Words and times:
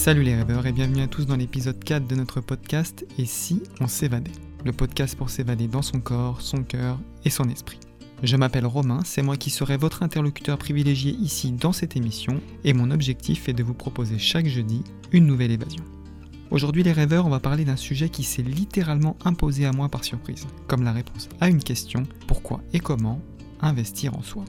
Salut 0.00 0.22
les 0.22 0.34
rêveurs 0.34 0.64
et 0.64 0.72
bienvenue 0.72 1.02
à 1.02 1.08
tous 1.08 1.26
dans 1.26 1.36
l'épisode 1.36 1.84
4 1.84 2.06
de 2.06 2.14
notre 2.14 2.40
podcast 2.40 3.04
Et 3.18 3.26
si 3.26 3.62
on 3.82 3.86
s'évadait? 3.86 4.32
Le 4.64 4.72
podcast 4.72 5.14
pour 5.14 5.28
s'évader 5.28 5.68
dans 5.68 5.82
son 5.82 6.00
corps, 6.00 6.40
son 6.40 6.62
cœur 6.62 6.98
et 7.26 7.28
son 7.28 7.50
esprit. 7.50 7.78
Je 8.22 8.38
m'appelle 8.38 8.64
Romain, 8.64 9.02
c'est 9.04 9.20
moi 9.20 9.36
qui 9.36 9.50
serai 9.50 9.76
votre 9.76 10.02
interlocuteur 10.02 10.56
privilégié 10.56 11.12
ici 11.12 11.52
dans 11.52 11.72
cette 11.72 11.96
émission 11.96 12.40
et 12.64 12.72
mon 12.72 12.90
objectif 12.90 13.50
est 13.50 13.52
de 13.52 13.62
vous 13.62 13.74
proposer 13.74 14.18
chaque 14.18 14.46
jeudi 14.46 14.82
une 15.12 15.26
nouvelle 15.26 15.50
évasion. 15.50 15.84
Aujourd'hui 16.50 16.82
les 16.82 16.92
rêveurs, 16.92 17.26
on 17.26 17.30
va 17.30 17.38
parler 17.38 17.66
d'un 17.66 17.76
sujet 17.76 18.08
qui 18.08 18.22
s'est 18.24 18.40
littéralement 18.40 19.18
imposé 19.26 19.66
à 19.66 19.72
moi 19.72 19.90
par 19.90 20.04
surprise, 20.04 20.46
comme 20.66 20.82
la 20.82 20.92
réponse 20.92 21.28
à 21.42 21.50
une 21.50 21.62
question, 21.62 22.04
pourquoi 22.26 22.62
et 22.72 22.80
comment 22.80 23.20
investir 23.60 24.16
en 24.16 24.22
soi? 24.22 24.46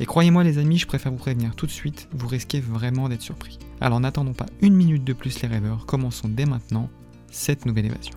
Et 0.00 0.06
croyez-moi 0.06 0.42
les 0.42 0.58
amis, 0.58 0.78
je 0.78 0.86
préfère 0.86 1.12
vous 1.12 1.18
prévenir 1.18 1.54
tout 1.54 1.66
de 1.66 1.70
suite, 1.70 2.08
vous 2.12 2.26
risquez 2.26 2.60
vraiment 2.60 3.08
d'être 3.08 3.22
surpris. 3.22 3.58
Alors 3.80 4.00
n'attendons 4.00 4.32
pas 4.32 4.46
une 4.60 4.74
minute 4.74 5.04
de 5.04 5.12
plus 5.12 5.40
les 5.40 5.48
rêveurs, 5.48 5.86
commençons 5.86 6.28
dès 6.28 6.46
maintenant 6.46 6.90
cette 7.30 7.64
nouvelle 7.64 7.86
évasion. 7.86 8.14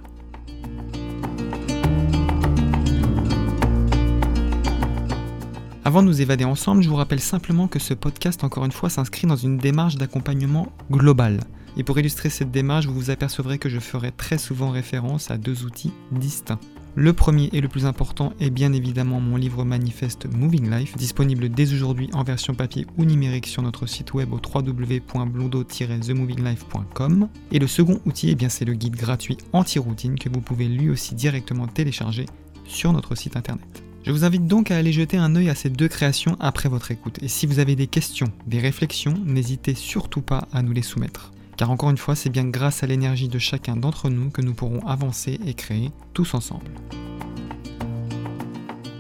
Avant 5.86 6.02
de 6.02 6.08
nous 6.08 6.22
évader 6.22 6.44
ensemble, 6.44 6.82
je 6.82 6.90
vous 6.90 6.96
rappelle 6.96 7.22
simplement 7.22 7.68
que 7.68 7.80
ce 7.80 7.94
podcast, 7.94 8.44
encore 8.44 8.66
une 8.66 8.74
fois, 8.74 8.90
s'inscrit 8.90 9.26
dans 9.26 9.38
une 9.38 9.58
démarche 9.58 9.96
d'accompagnement 9.96 10.74
global. 10.92 11.40
Et 11.78 11.84
pour 11.84 11.98
illustrer 11.98 12.30
cette 12.30 12.52
démarche, 12.52 12.88
vous 12.88 12.94
vous 12.94 13.10
apercevrez 13.10 13.58
que 13.58 13.70
je 13.70 13.80
ferai 13.80 14.12
très 14.12 14.38
souvent 14.38 14.72
référence 14.72 15.32
à 15.32 15.38
deux 15.38 15.64
outils 15.64 15.94
distincts. 16.12 16.60
Le 17.00 17.14
premier 17.14 17.52
et 17.54 17.62
le 17.62 17.68
plus 17.68 17.86
important 17.86 18.34
est 18.40 18.50
bien 18.50 18.74
évidemment 18.74 19.20
mon 19.20 19.36
livre 19.36 19.64
manifeste 19.64 20.26
Moving 20.34 20.68
Life, 20.68 20.98
disponible 20.98 21.48
dès 21.48 21.72
aujourd'hui 21.72 22.10
en 22.14 22.24
version 22.24 22.56
papier 22.56 22.88
ou 22.98 23.06
numérique 23.06 23.46
sur 23.46 23.62
notre 23.62 23.86
site 23.86 24.16
web 24.16 24.34
au 24.34 24.38
www.blondo-themovinglife.com. 24.38 27.30
Et 27.52 27.60
le 27.60 27.68
second 27.68 28.02
outil, 28.08 28.32
eh 28.32 28.50
c'est 28.50 28.66
le 28.66 28.74
guide 28.74 28.96
gratuit 28.96 29.38
anti-routine 29.54 30.18
que 30.18 30.28
vous 30.28 30.42
pouvez 30.42 30.68
lui 30.68 30.90
aussi 30.90 31.14
directement 31.14 31.68
télécharger 31.68 32.26
sur 32.66 32.92
notre 32.94 33.14
site 33.14 33.38
internet. 33.38 33.84
Je 34.04 34.12
vous 34.12 34.24
invite 34.24 34.48
donc 34.48 34.72
à 34.72 34.78
aller 34.78 34.92
jeter 34.92 35.18
un 35.18 35.36
œil 35.36 35.52
à 35.52 35.56
ces 35.56 35.70
deux 35.70 35.90
créations 35.90 36.36
après 36.40 36.68
votre 36.68 36.90
écoute. 36.90 37.22
Et 37.22 37.28
si 37.28 37.46
vous 37.46 37.60
avez 37.60 37.76
des 37.76 37.86
questions, 37.86 38.32
des 38.48 38.58
réflexions, 38.58 39.14
n'hésitez 39.24 39.76
surtout 39.76 40.22
pas 40.22 40.48
à 40.52 40.64
nous 40.64 40.72
les 40.72 40.82
soumettre. 40.82 41.32
Car 41.58 41.72
encore 41.72 41.90
une 41.90 41.98
fois, 41.98 42.16
c'est 42.16 42.30
bien 42.30 42.46
grâce 42.46 42.84
à 42.84 42.88
l'énergie 42.88 43.28
de 43.28 43.40
chacun 43.40 43.76
d'entre 43.76 44.10
nous 44.10 44.30
que 44.30 44.44
nous 44.44 44.54
pourrons 44.54 44.86
avancer 44.88 45.40
et 45.46 45.56
créer 45.56 45.92
tous 46.14 46.36
ensemble. 46.36 46.72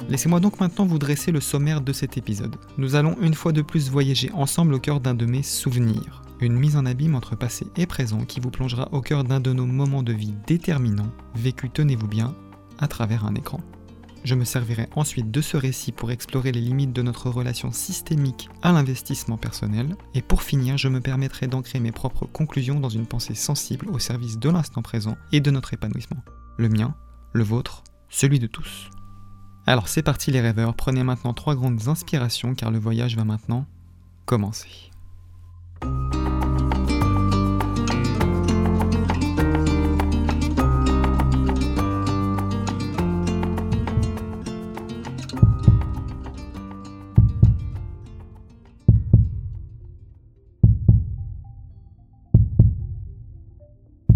Laissez-moi 0.10 0.40
donc 0.40 0.60
maintenant 0.60 0.86
vous 0.86 0.98
dresser 0.98 1.32
le 1.32 1.40
sommaire 1.40 1.82
de 1.82 1.94
cet 1.94 2.18
épisode. 2.18 2.56
Nous 2.78 2.96
allons 2.96 3.16
une 3.22 3.34
fois 3.34 3.52
de 3.52 3.62
plus 3.62 3.92
voyager 3.92 4.32
ensemble 4.34 4.74
au 4.74 4.80
cœur 4.80 5.00
d'un 5.02 5.14
de 5.14 5.26
mes 5.26 5.44
souvenirs. 5.44 6.24
Une 6.40 6.58
mise 6.58 6.78
en 6.78 6.86
abîme 6.86 7.16
entre 7.16 7.36
passé 7.36 7.68
et 7.76 7.86
présent 7.86 8.24
qui 8.26 8.40
vous 8.40 8.52
plongera 8.52 8.90
au 8.92 9.02
cœur 9.02 9.24
d'un 9.24 9.40
de 9.40 9.54
nos 9.54 9.66
moments 9.66 10.04
de 10.04 10.14
vie 10.14 10.34
déterminants, 10.48 11.12
vécu, 11.36 11.70
tenez-vous 11.70 12.08
bien, 12.08 12.34
à 12.80 12.88
travers 12.88 13.26
un 13.26 13.36
écran. 13.36 13.60
Je 14.28 14.36
me 14.36 14.44
servirai 14.44 14.90
ensuite 14.94 15.32
de 15.32 15.40
ce 15.40 15.56
récit 15.56 15.94
pour 15.94 16.12
explorer 16.12 16.52
les 16.52 16.60
limites 16.60 16.92
de 16.92 17.02
notre 17.02 17.30
relation 17.30 17.72
systémique 17.72 18.50
à 18.62 18.74
l'investissement 18.74 19.38
personnel, 19.38 19.96
et 20.16 20.22
pour 20.22 20.44
finir, 20.44 20.78
je 20.78 20.90
me 20.90 21.00
permettrai 21.00 21.48
d'ancrer 21.48 21.80
mes 21.80 21.94
propres 21.94 22.26
conclusions 22.26 22.82
dans 22.82 22.90
une 22.90 23.06
pensée 23.06 23.36
sensible 23.36 23.88
au 23.88 24.00
service 24.00 24.38
de 24.38 24.50
l'instant 24.50 24.82
présent 24.82 25.16
et 25.32 25.40
de 25.40 25.50
notre 25.50 25.74
épanouissement. 25.74 26.22
Le 26.58 26.68
mien, 26.68 26.94
le 27.32 27.44
vôtre, 27.46 27.86
celui 28.10 28.40
de 28.40 28.48
tous. 28.48 28.90
Alors 29.66 29.88
c'est 29.88 30.04
parti 30.04 30.30
les 30.30 30.42
rêveurs, 30.42 30.76
prenez 30.76 31.06
maintenant 31.06 31.34
trois 31.34 31.56
grandes 31.56 31.88
inspirations 31.88 32.54
car 32.54 32.70
le 32.70 32.80
voyage 32.80 33.16
va 33.16 33.24
maintenant 33.24 33.66
commencer. 34.26 34.92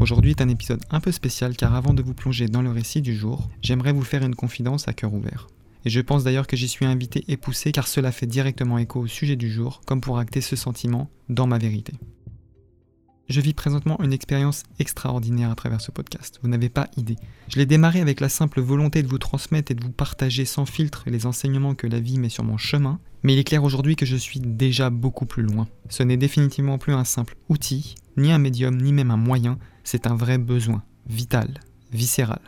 Aujourd'hui 0.02 0.32
est 0.32 0.42
un 0.42 0.50
épisode 0.50 0.82
un 0.90 1.00
peu 1.00 1.12
spécial 1.12 1.56
car 1.56 1.76
avant 1.76 1.94
de 1.94 2.02
vous 2.02 2.16
plonger 2.16 2.48
dans 2.48 2.64
le 2.64 2.72
récit 2.72 3.04
du 3.04 3.16
jour, 3.16 3.52
j'aimerais 3.62 3.92
vous 3.92 4.02
faire 4.02 4.24
une 4.24 4.34
confidence 4.34 4.88
à 4.88 4.94
cœur 4.94 5.14
ouvert. 5.14 5.46
Et 5.86 5.92
je 5.92 6.02
pense 6.02 6.24
d'ailleurs 6.24 6.48
que 6.48 6.58
j'y 6.58 6.68
suis 6.68 6.88
invité 6.88 7.24
et 7.28 7.38
poussé 7.38 7.72
car 7.72 7.88
cela 7.88 8.12
fait 8.12 8.26
directement 8.26 8.80
écho 8.80 9.00
au 9.00 9.06
sujet 9.06 9.36
du 9.36 9.52
jour, 9.52 9.82
comme 9.86 10.02
pour 10.02 10.18
acter 10.18 10.42
ce 10.42 10.56
sentiment 10.56 11.12
dans 11.30 11.46
ma 11.46 11.60
vérité. 11.60 11.94
Je 13.30 13.42
vis 13.42 13.54
présentement 13.54 14.02
une 14.02 14.12
expérience 14.12 14.64
extraordinaire 14.80 15.52
à 15.52 15.56
travers 15.56 15.82
ce 15.82 15.92
podcast. 15.92 16.40
Vous 16.42 16.50
n'avez 16.50 16.70
pas 16.70 16.90
idée. 16.98 17.18
Je 17.48 17.60
l'ai 17.60 17.68
démarré 17.68 18.02
avec 18.02 18.22
la 18.22 18.30
simple 18.30 18.60
volonté 18.60 19.04
de 19.04 19.08
vous 19.08 19.20
transmettre 19.20 19.72
et 19.72 19.76
de 19.76 19.84
vous 19.84 19.92
partager 19.92 20.46
sans 20.46 20.66
filtre 20.66 21.04
les 21.06 21.28
enseignements 21.28 21.76
que 21.76 21.86
la 21.86 22.00
vie 22.00 22.18
met 22.18 22.30
sur 22.30 22.44
mon 22.44 22.58
chemin, 22.58 23.00
mais 23.22 23.34
il 23.34 23.40
est 23.40 23.44
clair 23.44 23.64
aujourd'hui 23.64 23.96
que 23.96 24.08
je 24.08 24.16
suis 24.16 24.40
déjà 24.40 24.90
beaucoup 24.90 25.28
plus 25.28 25.44
loin. 25.44 25.68
Ce 25.90 26.02
n'est 26.02 26.18
définitivement 26.18 26.80
plus 26.80 26.94
un 26.94 27.04
simple 27.04 27.36
outil, 27.50 27.94
ni 28.18 28.32
un 28.32 28.40
médium, 28.40 28.82
ni 28.82 28.94
même 28.94 29.12
un 29.12 29.18
moyen, 29.18 29.60
c'est 29.84 30.08
un 30.08 30.16
vrai 30.16 30.38
besoin, 30.38 30.84
vital, 31.08 31.60
viscéral. 31.92 32.42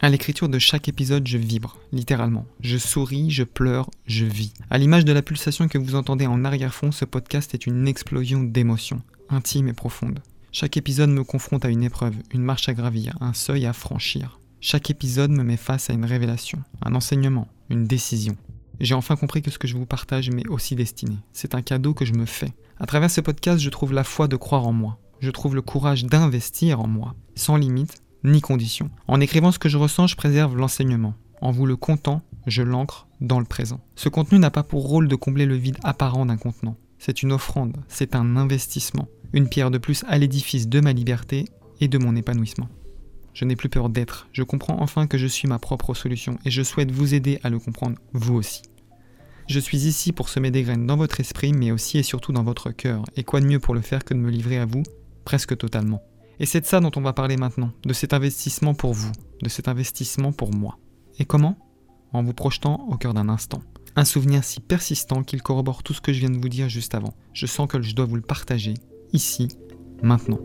À 0.00 0.08
l'écriture 0.08 0.48
de 0.48 0.60
chaque 0.60 0.88
épisode, 0.88 1.26
je 1.26 1.38
vibre, 1.38 1.76
littéralement. 1.90 2.46
Je 2.60 2.78
souris, 2.78 3.30
je 3.30 3.42
pleure, 3.42 3.90
je 4.06 4.24
vis. 4.24 4.52
À 4.70 4.78
l'image 4.78 5.04
de 5.04 5.12
la 5.12 5.22
pulsation 5.22 5.66
que 5.66 5.78
vous 5.78 5.96
entendez 5.96 6.26
en 6.26 6.44
arrière-fond, 6.44 6.92
ce 6.92 7.04
podcast 7.04 7.52
est 7.54 7.66
une 7.66 7.88
explosion 7.88 8.44
d'émotions, 8.44 9.02
intime 9.28 9.66
et 9.66 9.72
profonde. 9.72 10.20
Chaque 10.52 10.76
épisode 10.76 11.10
me 11.10 11.24
confronte 11.24 11.64
à 11.64 11.68
une 11.68 11.82
épreuve, 11.82 12.14
une 12.32 12.42
marche 12.42 12.68
à 12.68 12.74
gravir, 12.74 13.16
un 13.20 13.32
seuil 13.32 13.66
à 13.66 13.72
franchir. 13.72 14.38
Chaque 14.60 14.90
épisode 14.90 15.30
me 15.30 15.42
met 15.42 15.56
face 15.56 15.90
à 15.90 15.94
une 15.94 16.04
révélation, 16.04 16.62
un 16.82 16.94
enseignement, 16.94 17.48
une 17.68 17.84
décision. 17.84 18.36
J'ai 18.80 18.94
enfin 18.94 19.16
compris 19.16 19.42
que 19.42 19.50
ce 19.50 19.58
que 19.58 19.66
je 19.66 19.76
vous 19.76 19.86
partage 19.86 20.30
m'est 20.30 20.48
aussi 20.48 20.76
destiné. 20.76 21.16
C'est 21.32 21.56
un 21.56 21.62
cadeau 21.62 21.92
que 21.92 22.04
je 22.04 22.12
me 22.12 22.24
fais. 22.24 22.52
À 22.78 22.86
travers 22.86 23.10
ce 23.10 23.20
podcast, 23.20 23.60
je 23.60 23.70
trouve 23.70 23.92
la 23.92 24.04
foi 24.04 24.28
de 24.28 24.36
croire 24.36 24.66
en 24.66 24.72
moi. 24.72 24.98
Je 25.20 25.30
trouve 25.30 25.54
le 25.54 25.62
courage 25.62 26.04
d'investir 26.04 26.80
en 26.80 26.86
moi, 26.86 27.14
sans 27.34 27.56
limite 27.56 28.02
ni 28.24 28.40
condition. 28.40 28.90
En 29.06 29.20
écrivant 29.20 29.52
ce 29.52 29.58
que 29.58 29.68
je 29.68 29.78
ressens, 29.78 30.08
je 30.08 30.16
préserve 30.16 30.56
l'enseignement. 30.56 31.14
En 31.40 31.50
vous 31.50 31.66
le 31.66 31.76
contant, 31.76 32.22
je 32.46 32.62
l'ancre 32.62 33.06
dans 33.20 33.38
le 33.38 33.44
présent. 33.44 33.80
Ce 33.94 34.08
contenu 34.08 34.38
n'a 34.38 34.50
pas 34.50 34.62
pour 34.62 34.88
rôle 34.88 35.08
de 35.08 35.16
combler 35.16 35.46
le 35.46 35.54
vide 35.54 35.78
apparent 35.84 36.26
d'un 36.26 36.36
contenant. 36.36 36.76
C'est 36.98 37.22
une 37.22 37.32
offrande, 37.32 37.76
c'est 37.88 38.14
un 38.14 38.36
investissement, 38.36 39.08
une 39.32 39.48
pierre 39.48 39.70
de 39.70 39.78
plus 39.78 40.04
à 40.08 40.18
l'édifice 40.18 40.68
de 40.68 40.80
ma 40.80 40.92
liberté 40.92 41.44
et 41.80 41.88
de 41.88 41.98
mon 41.98 42.16
épanouissement. 42.16 42.68
Je 43.34 43.44
n'ai 43.44 43.54
plus 43.54 43.68
peur 43.68 43.88
d'être, 43.88 44.28
je 44.32 44.42
comprends 44.42 44.80
enfin 44.80 45.06
que 45.06 45.18
je 45.18 45.28
suis 45.28 45.46
ma 45.46 45.60
propre 45.60 45.94
solution 45.94 46.38
et 46.44 46.50
je 46.50 46.62
souhaite 46.62 46.90
vous 46.90 47.14
aider 47.14 47.38
à 47.44 47.50
le 47.50 47.60
comprendre 47.60 47.96
vous 48.12 48.34
aussi. 48.34 48.62
Je 49.46 49.60
suis 49.60 49.86
ici 49.86 50.12
pour 50.12 50.28
semer 50.28 50.50
des 50.50 50.62
graines 50.62 50.86
dans 50.86 50.96
votre 50.96 51.20
esprit, 51.20 51.52
mais 51.52 51.70
aussi 51.70 51.98
et 51.98 52.02
surtout 52.02 52.32
dans 52.32 52.42
votre 52.42 52.70
cœur, 52.70 53.04
et 53.16 53.24
quoi 53.24 53.40
de 53.40 53.46
mieux 53.46 53.60
pour 53.60 53.74
le 53.74 53.80
faire 53.80 54.04
que 54.04 54.12
de 54.12 54.18
me 54.18 54.30
livrer 54.30 54.58
à 54.58 54.66
vous, 54.66 54.82
presque 55.28 55.58
totalement. 55.58 56.00
Et 56.40 56.46
c'est 56.46 56.62
de 56.62 56.64
ça 56.64 56.80
dont 56.80 56.90
on 56.96 57.02
va 57.02 57.12
parler 57.12 57.36
maintenant, 57.36 57.70
de 57.84 57.92
cet 57.92 58.14
investissement 58.14 58.72
pour 58.72 58.94
vous, 58.94 59.12
de 59.42 59.50
cet 59.50 59.68
investissement 59.68 60.32
pour 60.32 60.54
moi. 60.54 60.78
Et 61.18 61.26
comment? 61.26 61.58
En 62.14 62.22
vous 62.22 62.32
projetant 62.32 62.88
au 62.88 62.96
cœur 62.96 63.12
d'un 63.12 63.28
instant. 63.28 63.60
Un 63.94 64.06
souvenir 64.06 64.42
si 64.42 64.60
persistant 64.60 65.22
qu'il 65.22 65.42
corrobore 65.42 65.82
tout 65.82 65.92
ce 65.92 66.00
que 66.00 66.14
je 66.14 66.20
viens 66.20 66.30
de 66.30 66.40
vous 66.40 66.48
dire 66.48 66.70
juste 66.70 66.94
avant. 66.94 67.12
Je 67.34 67.44
sens 67.44 67.68
que 67.68 67.82
je 67.82 67.94
dois 67.94 68.06
vous 68.06 68.16
le 68.16 68.22
partager, 68.22 68.72
ici, 69.12 69.48
maintenant. 70.02 70.40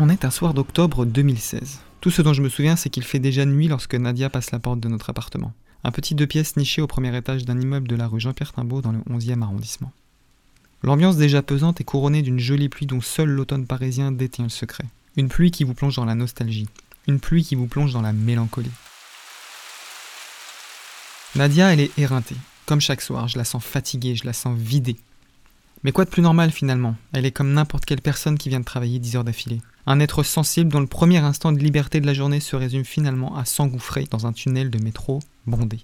On 0.00 0.08
est 0.08 0.24
un 0.24 0.30
soir 0.30 0.54
d'octobre 0.54 1.04
2016. 1.04 1.80
Tout 2.00 2.12
ce 2.12 2.22
dont 2.22 2.32
je 2.32 2.40
me 2.40 2.48
souviens, 2.48 2.76
c'est 2.76 2.88
qu'il 2.88 3.02
fait 3.02 3.18
déjà 3.18 3.44
nuit 3.44 3.66
lorsque 3.66 3.96
Nadia 3.96 4.30
passe 4.30 4.52
la 4.52 4.60
porte 4.60 4.78
de 4.78 4.86
notre 4.86 5.10
appartement. 5.10 5.52
Un 5.82 5.90
petit 5.90 6.14
deux 6.14 6.28
pièces 6.28 6.56
niché 6.56 6.80
au 6.80 6.86
premier 6.86 7.16
étage 7.16 7.44
d'un 7.44 7.60
immeuble 7.60 7.88
de 7.88 7.96
la 7.96 8.06
rue 8.06 8.20
Jean-Pierre 8.20 8.52
Timbaud 8.52 8.80
dans 8.80 8.92
le 8.92 9.00
11e 9.10 9.42
arrondissement. 9.42 9.90
L'ambiance 10.84 11.16
déjà 11.16 11.42
pesante 11.42 11.80
est 11.80 11.84
couronnée 11.84 12.22
d'une 12.22 12.38
jolie 12.38 12.68
pluie 12.68 12.86
dont 12.86 13.00
seul 13.00 13.28
l'automne 13.28 13.66
parisien 13.66 14.12
détient 14.12 14.44
le 14.44 14.50
secret. 14.50 14.84
Une 15.16 15.28
pluie 15.28 15.50
qui 15.50 15.64
vous 15.64 15.74
plonge 15.74 15.96
dans 15.96 16.04
la 16.04 16.14
nostalgie, 16.14 16.68
une 17.08 17.18
pluie 17.18 17.42
qui 17.42 17.56
vous 17.56 17.66
plonge 17.66 17.92
dans 17.92 18.02
la 18.02 18.12
mélancolie. 18.12 18.70
Nadia, 21.34 21.72
elle 21.72 21.80
est 21.80 21.98
éreintée. 21.98 22.36
Comme 22.66 22.80
chaque 22.80 23.02
soir, 23.02 23.26
je 23.26 23.36
la 23.36 23.44
sens 23.44 23.64
fatiguée, 23.64 24.14
je 24.14 24.26
la 24.26 24.32
sens 24.32 24.56
vidée. 24.56 24.96
Mais 25.84 25.92
quoi 25.92 26.04
de 26.04 26.10
plus 26.10 26.22
normal 26.22 26.50
finalement? 26.50 26.96
Elle 27.12 27.26
est 27.26 27.32
comme 27.32 27.52
n'importe 27.52 27.84
quelle 27.84 28.00
personne 28.00 28.36
qui 28.36 28.48
vient 28.48 28.60
de 28.60 28.64
travailler 28.64 28.98
10 28.98 29.16
heures 29.16 29.24
d'affilée. 29.24 29.60
Un 29.86 30.00
être 30.00 30.22
sensible 30.22 30.70
dont 30.70 30.80
le 30.80 30.86
premier 30.86 31.18
instant 31.18 31.52
de 31.52 31.58
liberté 31.58 32.00
de 32.00 32.06
la 32.06 32.14
journée 32.14 32.40
se 32.40 32.56
résume 32.56 32.84
finalement 32.84 33.36
à 33.36 33.44
s'engouffrer 33.44 34.06
dans 34.10 34.26
un 34.26 34.32
tunnel 34.32 34.70
de 34.70 34.82
métro 34.82 35.20
bondé. 35.46 35.80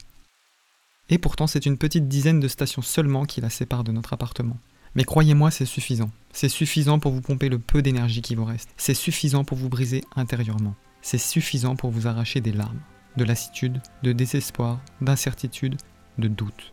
Et 1.11 1.19
pourtant, 1.19 1.47
c'est 1.47 1.67
une 1.67 1.79
petite 1.79 2.09
dizaine 2.09 2.41
de 2.41 2.49
stations 2.49 2.83
seulement 2.83 3.25
qui 3.25 3.41
la 3.41 3.51
séparent 3.51 3.85
de 3.85 3.93
notre 3.93 4.13
appartement. 4.13 4.59
Mais 4.95 5.05
croyez-moi, 5.05 5.51
c'est 5.51 5.65
suffisant. 5.65 6.11
C'est 6.33 6.49
suffisant 6.49 6.99
pour 6.99 7.13
vous 7.13 7.21
pomper 7.21 7.49
le 7.49 7.59
peu 7.59 7.83
d'énergie 7.83 8.23
qui 8.23 8.35
vous 8.35 8.45
reste. 8.45 8.71
C'est 8.77 8.95
suffisant 8.95 9.45
pour 9.45 9.59
vous 9.59 9.69
briser 9.69 10.05
intérieurement. 10.17 10.75
C'est 11.03 11.19
suffisant 11.19 11.77
pour 11.77 11.91
vous 11.91 12.07
arracher 12.07 12.41
des 12.41 12.53
larmes, 12.53 12.81
de 13.17 13.25
lassitude, 13.25 13.81
de 14.03 14.13
désespoir, 14.13 14.81
d'incertitude, 15.01 15.77
de 16.19 16.29
doute. 16.29 16.71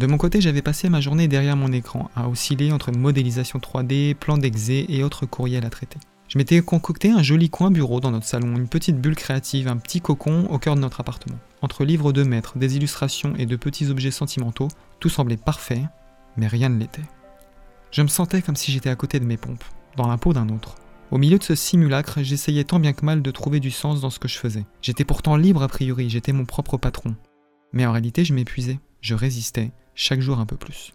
De 0.00 0.06
mon 0.06 0.16
côté, 0.16 0.40
j'avais 0.40 0.62
passé 0.62 0.88
ma 0.88 1.02
journée 1.02 1.28
derrière 1.28 1.56
mon 1.56 1.72
écran, 1.72 2.10
à 2.16 2.26
osciller 2.26 2.72
entre 2.72 2.90
modélisation 2.90 3.58
3D, 3.58 4.14
plan 4.14 4.38
d'exé 4.38 4.86
et 4.88 5.04
autres 5.04 5.26
courriels 5.26 5.66
à 5.66 5.68
traiter. 5.68 5.98
Je 6.26 6.38
m'étais 6.38 6.62
concocté 6.62 7.10
un 7.10 7.22
joli 7.22 7.50
coin 7.50 7.70
bureau 7.70 8.00
dans 8.00 8.10
notre 8.10 8.24
salon, 8.24 8.56
une 8.56 8.66
petite 8.66 8.98
bulle 8.98 9.14
créative, 9.14 9.68
un 9.68 9.76
petit 9.76 10.00
cocon 10.00 10.46
au 10.48 10.58
cœur 10.58 10.74
de 10.74 10.80
notre 10.80 11.00
appartement. 11.00 11.36
Entre 11.60 11.84
livres 11.84 12.14
de 12.14 12.22
maître, 12.22 12.56
des 12.56 12.78
illustrations 12.78 13.34
et 13.36 13.44
de 13.44 13.56
petits 13.56 13.90
objets 13.90 14.10
sentimentaux, 14.10 14.68
tout 15.00 15.10
semblait 15.10 15.36
parfait, 15.36 15.82
mais 16.38 16.46
rien 16.46 16.70
ne 16.70 16.78
l'était. 16.78 17.02
Je 17.90 18.00
me 18.00 18.08
sentais 18.08 18.40
comme 18.40 18.56
si 18.56 18.72
j'étais 18.72 18.88
à 18.88 18.96
côté 18.96 19.20
de 19.20 19.26
mes 19.26 19.36
pompes, 19.36 19.64
dans 19.98 20.08
la 20.08 20.16
peau 20.16 20.32
d'un 20.32 20.48
autre. 20.48 20.76
Au 21.10 21.18
milieu 21.18 21.36
de 21.36 21.44
ce 21.44 21.54
simulacre, 21.54 22.22
j'essayais 22.22 22.64
tant 22.64 22.80
bien 22.80 22.94
que 22.94 23.04
mal 23.04 23.20
de 23.20 23.30
trouver 23.30 23.60
du 23.60 23.70
sens 23.70 24.00
dans 24.00 24.08
ce 24.08 24.18
que 24.18 24.28
je 24.28 24.38
faisais. 24.38 24.64
J'étais 24.80 25.04
pourtant 25.04 25.36
libre 25.36 25.62
a 25.62 25.68
priori, 25.68 26.08
j'étais 26.08 26.32
mon 26.32 26.46
propre 26.46 26.78
patron. 26.78 27.14
Mais 27.74 27.84
en 27.84 27.92
réalité, 27.92 28.24
je 28.24 28.32
m'épuisais, 28.32 28.80
je 29.02 29.14
résistais, 29.14 29.72
chaque 29.94 30.20
jour 30.20 30.38
un 30.38 30.46
peu 30.46 30.56
plus. 30.56 30.94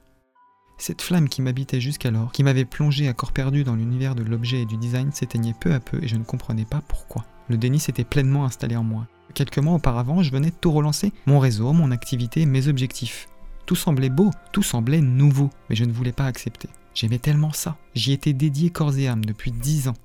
Cette 0.77 1.01
flamme 1.01 1.30
qui 1.30 1.42
m'habitait 1.42 1.80
jusqu'alors, 1.80 2.31
qui 2.31 2.44
m'avait 2.44 2.65
plongé 2.65 3.07
à 3.07 3.13
corps 3.13 3.31
perdu 3.31 3.63
dans 3.63 3.75
l'univers 3.75 4.15
de 4.15 4.24
l'objet 4.24 4.62
et 4.62 4.65
du 4.65 4.77
design, 4.77 5.12
s'éteignait 5.12 5.56
peu 5.59 5.74
à 5.74 5.80
peu 5.80 6.03
et 6.03 6.07
je 6.07 6.18
ne 6.18 6.24
comprenais 6.24 6.65
pas 6.65 6.81
pourquoi. 6.88 7.25
Le 7.47 7.57
déni 7.57 7.80
s'était 7.80 8.03
pleinement 8.03 8.45
installé 8.45 8.75
en 8.75 8.83
moi. 8.83 9.07
Quelques 9.33 9.59
mois 9.59 9.75
auparavant, 9.75 10.21
je 10.21 10.31
venais 10.31 10.50
de 10.50 10.56
tout 10.56 10.71
relancer, 10.71 11.13
mon 11.25 11.39
réseau, 11.39 11.71
mon 11.71 11.92
activité, 11.92 12.45
mes 12.45 12.68
objectifs. 12.68 13.27
Tout 13.65 13.75
semblait 13.75 14.09
beau, 14.09 14.31
tout 14.51 14.63
semblait 14.63 15.01
nouveau, 15.01 15.50
mais 15.69 15.75
je 15.75 15.86
ne 15.86 15.94
voulais 15.94 16.12
pas 16.12 16.25
accepter. 16.25 16.69
J'aimais 16.94 17.19
tellement 17.19 17.51
ça. 17.51 17.77
J'y 17.94 18.13
étais 18.13 18.33
dédié 18.33 18.69
corps 18.69 18.97
et 18.97 19.07
âme 19.07 19.25
depuis 19.25 19.51
dix 19.51 19.88
ans. 19.88 19.95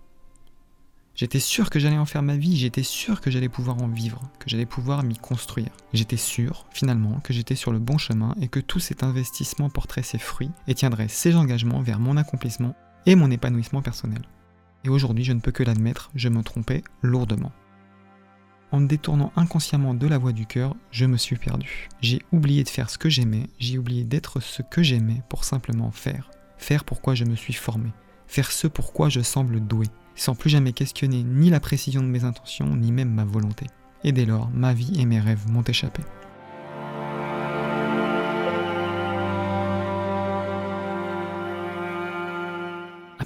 J'étais 1.14 1.40
sûr 1.40 1.68
que 1.68 1.78
j'allais 1.78 1.98
en 1.98 2.06
faire 2.06 2.22
ma 2.22 2.36
vie, 2.36 2.56
j'étais 2.56 2.82
sûr 2.82 3.20
que 3.20 3.30
j'allais 3.30 3.48
pouvoir 3.48 3.82
en 3.82 3.88
vivre, 3.88 4.22
que 4.38 4.48
j'allais 4.48 4.66
pouvoir 4.66 5.02
m'y 5.02 5.16
construire. 5.16 5.70
J'étais 5.92 6.16
sûr, 6.16 6.66
finalement, 6.70 7.20
que 7.20 7.32
j'étais 7.32 7.56
sur 7.56 7.72
le 7.72 7.78
bon 7.78 7.98
chemin 7.98 8.34
et 8.40 8.48
que 8.48 8.60
tout 8.60 8.80
cet 8.80 9.02
investissement 9.02 9.68
porterait 9.68 10.02
ses 10.02 10.18
fruits 10.18 10.50
et 10.66 10.74
tiendrait 10.74 11.08
ses 11.08 11.34
engagements 11.36 11.82
vers 11.82 12.00
mon 12.00 12.16
accomplissement 12.16 12.74
et 13.06 13.16
mon 13.16 13.30
épanouissement 13.30 13.82
personnel. 13.82 14.22
Et 14.84 14.88
aujourd'hui, 14.88 15.24
je 15.24 15.32
ne 15.32 15.40
peux 15.40 15.52
que 15.52 15.62
l'admettre, 15.62 16.10
je 16.14 16.28
me 16.28 16.42
trompais 16.42 16.82
lourdement. 17.02 17.52
En 18.72 18.80
me 18.80 18.86
détournant 18.86 19.32
inconsciemment 19.36 19.94
de 19.94 20.06
la 20.06 20.16
voie 20.16 20.32
du 20.32 20.46
cœur, 20.46 20.76
je 20.92 21.04
me 21.04 21.16
suis 21.16 21.36
perdu. 21.36 21.88
J'ai 22.00 22.22
oublié 22.32 22.62
de 22.62 22.68
faire 22.68 22.88
ce 22.88 22.98
que 22.98 23.08
j'aimais, 23.08 23.48
j'ai 23.58 23.78
oublié 23.78 24.04
d'être 24.04 24.40
ce 24.40 24.62
que 24.62 24.82
j'aimais 24.82 25.22
pour 25.28 25.44
simplement 25.44 25.90
faire. 25.90 26.30
Faire 26.56 26.84
pourquoi 26.84 27.14
je 27.14 27.24
me 27.24 27.34
suis 27.34 27.52
formé. 27.52 27.90
Faire 28.28 28.52
ce 28.52 28.68
pourquoi 28.68 29.08
je 29.08 29.22
semble 29.22 29.60
doué. 29.60 29.86
Sans 30.14 30.34
plus 30.34 30.50
jamais 30.50 30.72
questionner 30.72 31.22
ni 31.22 31.50
la 31.50 31.60
précision 31.60 32.02
de 32.02 32.08
mes 32.08 32.24
intentions, 32.24 32.76
ni 32.76 32.92
même 32.92 33.12
ma 33.12 33.24
volonté. 33.24 33.66
Et 34.04 34.12
dès 34.12 34.26
lors, 34.26 34.50
ma 34.50 34.72
vie 34.72 35.00
et 35.00 35.06
mes 35.06 35.20
rêves 35.20 35.48
m'ont 35.48 35.62
échappé. 35.62 36.02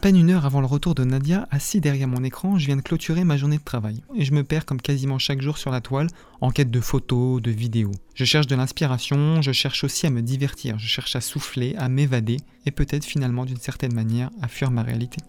peine 0.04 0.16
une 0.16 0.28
heure 0.28 0.44
avant 0.44 0.60
le 0.60 0.66
retour 0.66 0.94
de 0.94 1.02
Nadia, 1.02 1.48
assis 1.50 1.80
derrière 1.80 2.08
mon 2.08 2.24
écran, 2.24 2.58
je 2.58 2.66
viens 2.66 2.76
de 2.76 2.82
clôturer 2.82 3.24
ma 3.24 3.38
journée 3.38 3.56
de 3.56 3.62
travail. 3.62 4.02
Et 4.14 4.26
je 4.26 4.34
me 4.34 4.44
perds 4.44 4.66
comme 4.66 4.82
quasiment 4.82 5.18
chaque 5.18 5.40
jour 5.40 5.56
sur 5.56 5.70
la 5.70 5.80
toile, 5.80 6.08
en 6.42 6.50
quête 6.50 6.70
de 6.70 6.80
photos, 6.80 7.40
de 7.40 7.50
vidéos. 7.50 7.90
Je 8.14 8.26
cherche 8.26 8.46
de 8.46 8.54
l'inspiration, 8.54 9.40
je 9.40 9.52
cherche 9.52 9.82
aussi 9.82 10.06
à 10.06 10.10
me 10.10 10.20
divertir, 10.20 10.78
je 10.78 10.88
cherche 10.88 11.16
à 11.16 11.22
souffler, 11.22 11.74
à 11.78 11.88
m'évader, 11.88 12.36
et 12.66 12.70
peut-être 12.70 13.06
finalement 13.06 13.46
d'une 13.46 13.56
certaine 13.56 13.94
manière 13.94 14.28
à 14.42 14.48
fuir 14.48 14.70
ma 14.70 14.82
réalité. 14.82 15.22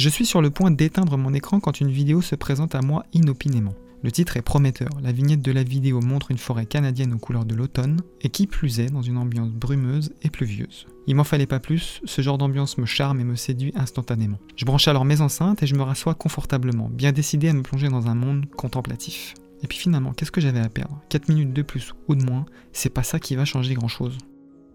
Je 0.00 0.08
suis 0.08 0.24
sur 0.24 0.40
le 0.40 0.48
point 0.48 0.70
d'éteindre 0.70 1.18
mon 1.18 1.34
écran 1.34 1.60
quand 1.60 1.78
une 1.78 1.90
vidéo 1.90 2.22
se 2.22 2.34
présente 2.34 2.74
à 2.74 2.80
moi 2.80 3.04
inopinément. 3.12 3.74
Le 4.02 4.10
titre 4.10 4.38
est 4.38 4.40
prometteur, 4.42 4.88
la 5.02 5.12
vignette 5.12 5.42
de 5.42 5.52
la 5.52 5.62
vidéo 5.62 6.00
montre 6.00 6.30
une 6.30 6.38
forêt 6.38 6.64
canadienne 6.64 7.12
aux 7.12 7.18
couleurs 7.18 7.44
de 7.44 7.54
l'automne, 7.54 8.00
et 8.22 8.30
qui 8.30 8.46
plus 8.46 8.80
est 8.80 8.90
dans 8.90 9.02
une 9.02 9.18
ambiance 9.18 9.50
brumeuse 9.50 10.14
et 10.22 10.30
pluvieuse. 10.30 10.86
Il 11.06 11.16
m'en 11.16 11.24
fallait 11.24 11.44
pas 11.44 11.60
plus, 11.60 12.00
ce 12.06 12.22
genre 12.22 12.38
d'ambiance 12.38 12.78
me 12.78 12.86
charme 12.86 13.20
et 13.20 13.24
me 13.24 13.36
séduit 13.36 13.74
instantanément. 13.76 14.38
Je 14.56 14.64
branche 14.64 14.88
alors 14.88 15.04
mes 15.04 15.20
enceintes 15.20 15.62
et 15.62 15.66
je 15.66 15.74
me 15.74 15.82
rassois 15.82 16.14
confortablement, 16.14 16.88
bien 16.88 17.12
décidé 17.12 17.50
à 17.50 17.52
me 17.52 17.60
plonger 17.60 17.90
dans 17.90 18.06
un 18.06 18.14
monde 18.14 18.46
contemplatif. 18.56 19.34
Et 19.62 19.66
puis 19.66 19.76
finalement, 19.76 20.14
qu'est-ce 20.14 20.32
que 20.32 20.40
j'avais 20.40 20.60
à 20.60 20.70
perdre? 20.70 20.98
4 21.10 21.28
minutes 21.28 21.52
de 21.52 21.60
plus 21.60 21.92
ou 22.08 22.14
de 22.14 22.24
moins, 22.24 22.46
c'est 22.72 22.88
pas 22.88 23.02
ça 23.02 23.18
qui 23.18 23.36
va 23.36 23.44
changer 23.44 23.74
grand 23.74 23.88
chose. 23.88 24.16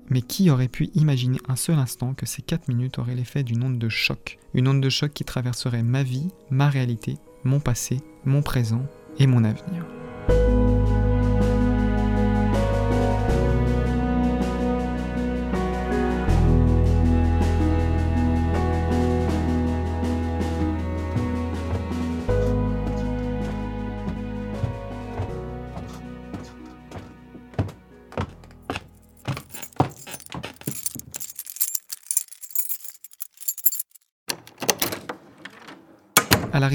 Mais 0.10 0.22
qui 0.22 0.50
aurait 0.50 0.68
pu 0.68 0.90
imaginer 0.94 1.40
un 1.48 1.56
seul 1.56 1.80
instant 1.80 2.14
que 2.14 2.26
ces 2.26 2.42
4 2.42 2.68
minutes 2.68 3.00
auraient 3.00 3.16
l'effet 3.16 3.44
d'une 3.44 3.64
onde 3.64 3.80
de 3.80 3.90
choc? 3.90 4.38
Une 4.54 4.68
onde 4.68 4.82
de 4.82 4.90
choc 4.90 5.12
qui 5.14 5.24
traverserait 5.24 5.84
ma 5.84 6.04
vie, 6.04 6.30
ma 6.50 6.70
réalité, 6.70 7.18
mon 7.44 7.60
passé, 7.60 8.02
mon 8.24 8.42
présent 8.42 8.86
et 9.20 9.28
mon 9.28 9.44
avenir. 9.44 9.86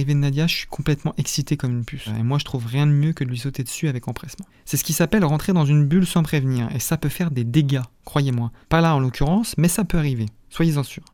L'arrivée 0.00 0.14
de 0.14 0.20
Nadia, 0.20 0.46
je 0.46 0.54
suis 0.54 0.66
complètement 0.66 1.14
excité 1.18 1.58
comme 1.58 1.72
une 1.72 1.84
puce. 1.84 2.08
Et 2.18 2.22
moi, 2.22 2.38
je 2.38 2.46
trouve 2.46 2.64
rien 2.64 2.86
de 2.86 2.92
mieux 2.92 3.12
que 3.12 3.22
de 3.22 3.28
lui 3.28 3.38
sauter 3.38 3.62
dessus 3.62 3.86
avec 3.86 4.08
empressement. 4.08 4.46
C'est 4.64 4.78
ce 4.78 4.84
qui 4.84 4.94
s'appelle 4.94 5.26
rentrer 5.26 5.52
dans 5.52 5.66
une 5.66 5.86
bulle 5.86 6.06
sans 6.06 6.22
prévenir, 6.22 6.74
et 6.74 6.78
ça 6.78 6.96
peut 6.96 7.10
faire 7.10 7.30
des 7.30 7.44
dégâts, 7.44 7.82
croyez-moi. 8.06 8.50
Pas 8.70 8.80
là 8.80 8.94
en 8.94 9.00
l'occurrence, 9.00 9.54
mais 9.58 9.68
ça 9.68 9.84
peut 9.84 9.98
arriver, 9.98 10.26
soyez-en 10.48 10.84
sûrs. 10.84 11.04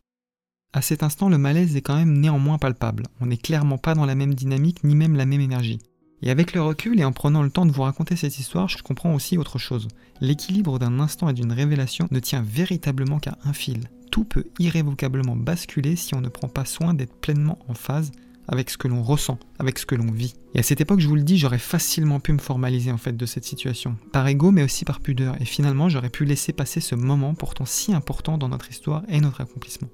À 0.71 0.81
cet 0.81 1.03
instant, 1.03 1.27
le 1.27 1.37
malaise 1.37 1.75
est 1.75 1.81
quand 1.81 1.97
même 1.97 2.17
néanmoins 2.17 2.57
palpable. 2.57 3.03
On 3.19 3.25
n'est 3.25 3.35
clairement 3.35 3.77
pas 3.77 3.93
dans 3.93 4.05
la 4.05 4.15
même 4.15 4.35
dynamique, 4.35 4.85
ni 4.85 4.95
même 4.95 5.17
la 5.17 5.25
même 5.25 5.41
énergie. 5.41 5.79
Et 6.21 6.31
avec 6.31 6.53
le 6.53 6.61
recul 6.61 6.99
et 6.99 7.05
en 7.05 7.11
prenant 7.11 7.43
le 7.43 7.49
temps 7.49 7.65
de 7.65 7.71
vous 7.71 7.83
raconter 7.83 8.15
cette 8.15 8.39
histoire, 8.39 8.69
je 8.69 8.81
comprends 8.81 9.13
aussi 9.13 9.37
autre 9.37 9.59
chose. 9.59 9.89
L'équilibre 10.21 10.79
d'un 10.79 10.99
instant 11.01 11.27
et 11.27 11.33
d'une 11.33 11.51
révélation 11.51 12.07
ne 12.09 12.19
tient 12.19 12.41
véritablement 12.41 13.19
qu'à 13.19 13.37
un 13.43 13.53
fil. 13.53 13.89
Tout 14.11 14.23
peut 14.23 14.45
irrévocablement 14.59 15.35
basculer 15.35 15.97
si 15.97 16.15
on 16.15 16.21
ne 16.21 16.29
prend 16.29 16.47
pas 16.47 16.65
soin 16.65 16.93
d'être 16.93 17.15
pleinement 17.19 17.59
en 17.67 17.73
phase 17.73 18.11
avec 18.47 18.69
ce 18.69 18.77
que 18.77 18.87
l'on 18.87 19.03
ressent, 19.03 19.39
avec 19.59 19.79
ce 19.79 19.85
que 19.85 19.95
l'on 19.95 20.11
vit. 20.11 20.35
Et 20.53 20.59
à 20.59 20.63
cette 20.63 20.81
époque, 20.81 20.99
je 20.99 21.07
vous 21.07 21.15
le 21.15 21.23
dis, 21.23 21.37
j'aurais 21.37 21.57
facilement 21.57 22.19
pu 22.19 22.33
me 22.33 22.39
formaliser 22.39 22.91
en 22.91 22.97
fait 22.97 23.15
de 23.15 23.25
cette 23.25 23.45
situation, 23.45 23.95
par 24.11 24.27
ego 24.27 24.51
mais 24.51 24.63
aussi 24.63 24.85
par 24.85 24.99
pudeur, 24.99 25.35
et 25.41 25.45
finalement 25.45 25.89
j'aurais 25.89 26.09
pu 26.09 26.25
laisser 26.25 26.53
passer 26.53 26.79
ce 26.79 26.95
moment 26.95 27.33
pourtant 27.33 27.65
si 27.65 27.93
important 27.93 28.37
dans 28.37 28.49
notre 28.49 28.69
histoire 28.69 29.03
et 29.09 29.21
notre 29.21 29.41
accomplissement. 29.41 29.89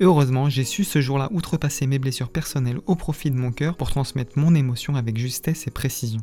Heureusement, 0.00 0.48
j'ai 0.48 0.64
su 0.64 0.82
ce 0.82 1.00
jour-là 1.00 1.28
outrepasser 1.32 1.86
mes 1.86 2.00
blessures 2.00 2.30
personnelles 2.30 2.80
au 2.86 2.96
profit 2.96 3.30
de 3.30 3.36
mon 3.36 3.52
cœur 3.52 3.76
pour 3.76 3.90
transmettre 3.90 4.38
mon 4.38 4.54
émotion 4.54 4.96
avec 4.96 5.16
justesse 5.16 5.68
et 5.68 5.70
précision. 5.70 6.20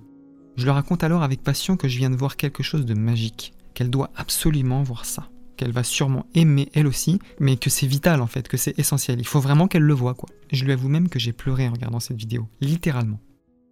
Je 0.58 0.66
le 0.66 0.72
raconte 0.72 1.06
alors 1.06 1.24
avec 1.24 1.42
passion 1.42 1.78
que 1.78 1.88
je 1.88 1.98
viens 1.98 2.10
de 2.10 2.18
voir 2.18 2.36
quelque 2.36 2.64
chose 2.64 2.86
de 2.86 2.94
magique, 2.94 3.54
qu'elle 3.74 3.90
doit 3.90 4.12
absolument 4.16 4.84
voir 4.84 5.06
ça 5.06 5.30
qu'elle 5.62 5.72
va 5.72 5.84
sûrement 5.84 6.26
aimer 6.34 6.70
elle 6.74 6.88
aussi, 6.88 7.20
mais 7.40 7.56
que 7.56 7.70
c'est 7.70 7.86
vital 7.86 8.22
en 8.22 8.26
fait, 8.26 8.48
que 8.48 8.58
c'est 8.58 8.80
essentiel. 8.80 9.20
Il 9.20 9.28
faut 9.28 9.40
vraiment 9.40 9.68
qu'elle 9.68 9.84
le 9.84 9.94
voit 9.94 10.16
quoi. 10.16 10.28
Je 10.52 10.66
lui 10.66 10.74
avoue 10.74 10.90
même 10.90 11.10
que 11.10 11.20
j'ai 11.20 11.32
pleuré 11.32 11.68
en 11.68 11.72
regardant 11.72 12.00
cette 12.00 12.18
vidéo, 12.18 12.48
littéralement. 12.60 13.20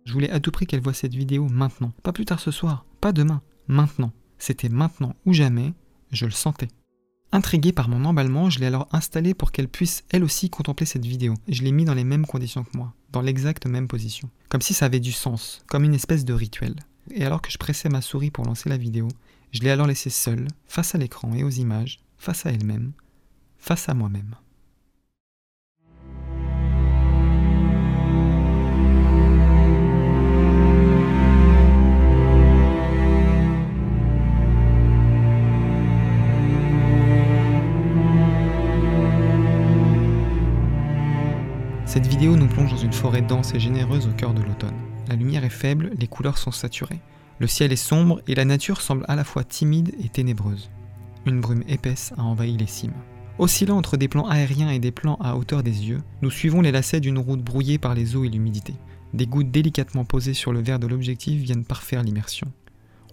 Je 0.05 0.13
voulais 0.13 0.31
à 0.31 0.39
tout 0.39 0.51
prix 0.51 0.65
qu'elle 0.65 0.81
voie 0.81 0.93
cette 0.93 1.13
vidéo 1.13 1.47
maintenant, 1.49 1.91
pas 2.03 2.13
plus 2.13 2.25
tard 2.25 2.39
ce 2.39 2.51
soir, 2.51 2.85
pas 3.01 3.11
demain, 3.11 3.41
maintenant. 3.67 4.13
C'était 4.37 4.69
maintenant 4.69 5.15
ou 5.25 5.33
jamais, 5.33 5.73
je 6.11 6.25
le 6.25 6.31
sentais. 6.31 6.69
Intrigué 7.31 7.73
par 7.73 7.89
mon 7.89 8.05
emballement, 8.05 8.49
je 8.49 8.59
l'ai 8.59 8.65
alors 8.65 8.87
installé 8.91 9.33
pour 9.33 9.51
qu'elle 9.51 9.67
puisse 9.67 10.03
elle 10.09 10.23
aussi 10.23 10.49
contempler 10.49 10.85
cette 10.85 11.05
vidéo. 11.05 11.35
Je 11.47 11.61
l'ai 11.61 11.71
mis 11.71 11.85
dans 11.85 11.93
les 11.93 12.03
mêmes 12.03 12.25
conditions 12.25 12.63
que 12.63 12.75
moi, 12.75 12.93
dans 13.11 13.21
l'exacte 13.21 13.67
même 13.67 13.87
position. 13.87 14.29
Comme 14.47 14.61
si 14.61 14.73
ça 14.73 14.85
avait 14.85 14.99
du 14.99 15.11
sens, 15.11 15.63
comme 15.67 15.83
une 15.83 15.93
espèce 15.93 16.25
de 16.25 16.33
rituel. 16.33 16.75
Et 17.11 17.25
alors 17.25 17.41
que 17.41 17.51
je 17.51 17.57
pressais 17.57 17.89
ma 17.89 18.01
souris 18.01 18.31
pour 18.31 18.45
lancer 18.45 18.69
la 18.69 18.77
vidéo, 18.77 19.09
je 19.51 19.61
l'ai 19.61 19.69
alors 19.69 19.85
laissé 19.85 20.09
seul, 20.09 20.47
face 20.67 20.95
à 20.95 20.97
l'écran 20.97 21.33
et 21.35 21.43
aux 21.43 21.49
images, 21.49 21.99
face 22.17 22.45
à 22.45 22.51
elle-même, 22.51 22.93
face 23.57 23.89
à 23.89 23.93
moi-même. 23.93 24.35
Cette 41.89 42.05
vidéo 42.05 42.35
nous 42.35 42.47
plonge 42.47 42.69
dans 42.69 42.77
une 42.77 42.93
forêt 42.93 43.23
dense 43.23 43.55
et 43.55 43.59
généreuse 43.59 44.05
au 44.05 44.11
cœur 44.11 44.35
de 44.35 44.43
l'automne. 44.43 44.77
La 45.07 45.15
lumière 45.15 45.43
est 45.43 45.49
faible, 45.49 45.89
les 45.97 46.05
couleurs 46.05 46.37
sont 46.37 46.51
saturées. 46.51 46.99
Le 47.39 47.47
ciel 47.47 47.71
est 47.71 47.75
sombre 47.75 48.21
et 48.27 48.35
la 48.35 48.45
nature 48.45 48.79
semble 48.79 49.05
à 49.07 49.15
la 49.15 49.23
fois 49.23 49.43
timide 49.43 49.95
et 49.99 50.07
ténébreuse. 50.07 50.69
Une 51.25 51.41
brume 51.41 51.63
épaisse 51.67 52.13
a 52.15 52.21
envahi 52.21 52.55
les 52.57 52.67
cimes. 52.67 52.93
Oscillant 53.39 53.75
entre 53.75 53.97
des 53.97 54.07
plans 54.07 54.27
aériens 54.27 54.69
et 54.69 54.77
des 54.77 54.91
plans 54.91 55.17
à 55.19 55.35
hauteur 55.35 55.63
des 55.63 55.87
yeux, 55.87 56.03
nous 56.21 56.29
suivons 56.29 56.61
les 56.61 56.71
lacets 56.71 56.99
d'une 56.99 57.17
route 57.17 57.43
brouillée 57.43 57.79
par 57.79 57.95
les 57.95 58.15
eaux 58.15 58.23
et 58.23 58.29
l'humidité. 58.29 58.75
Des 59.15 59.25
gouttes 59.25 59.49
délicatement 59.49 60.05
posées 60.05 60.35
sur 60.35 60.53
le 60.53 60.61
verre 60.61 60.77
de 60.77 60.85
l'objectif 60.85 61.41
viennent 61.41 61.65
parfaire 61.65 62.03
l'immersion. 62.03 62.53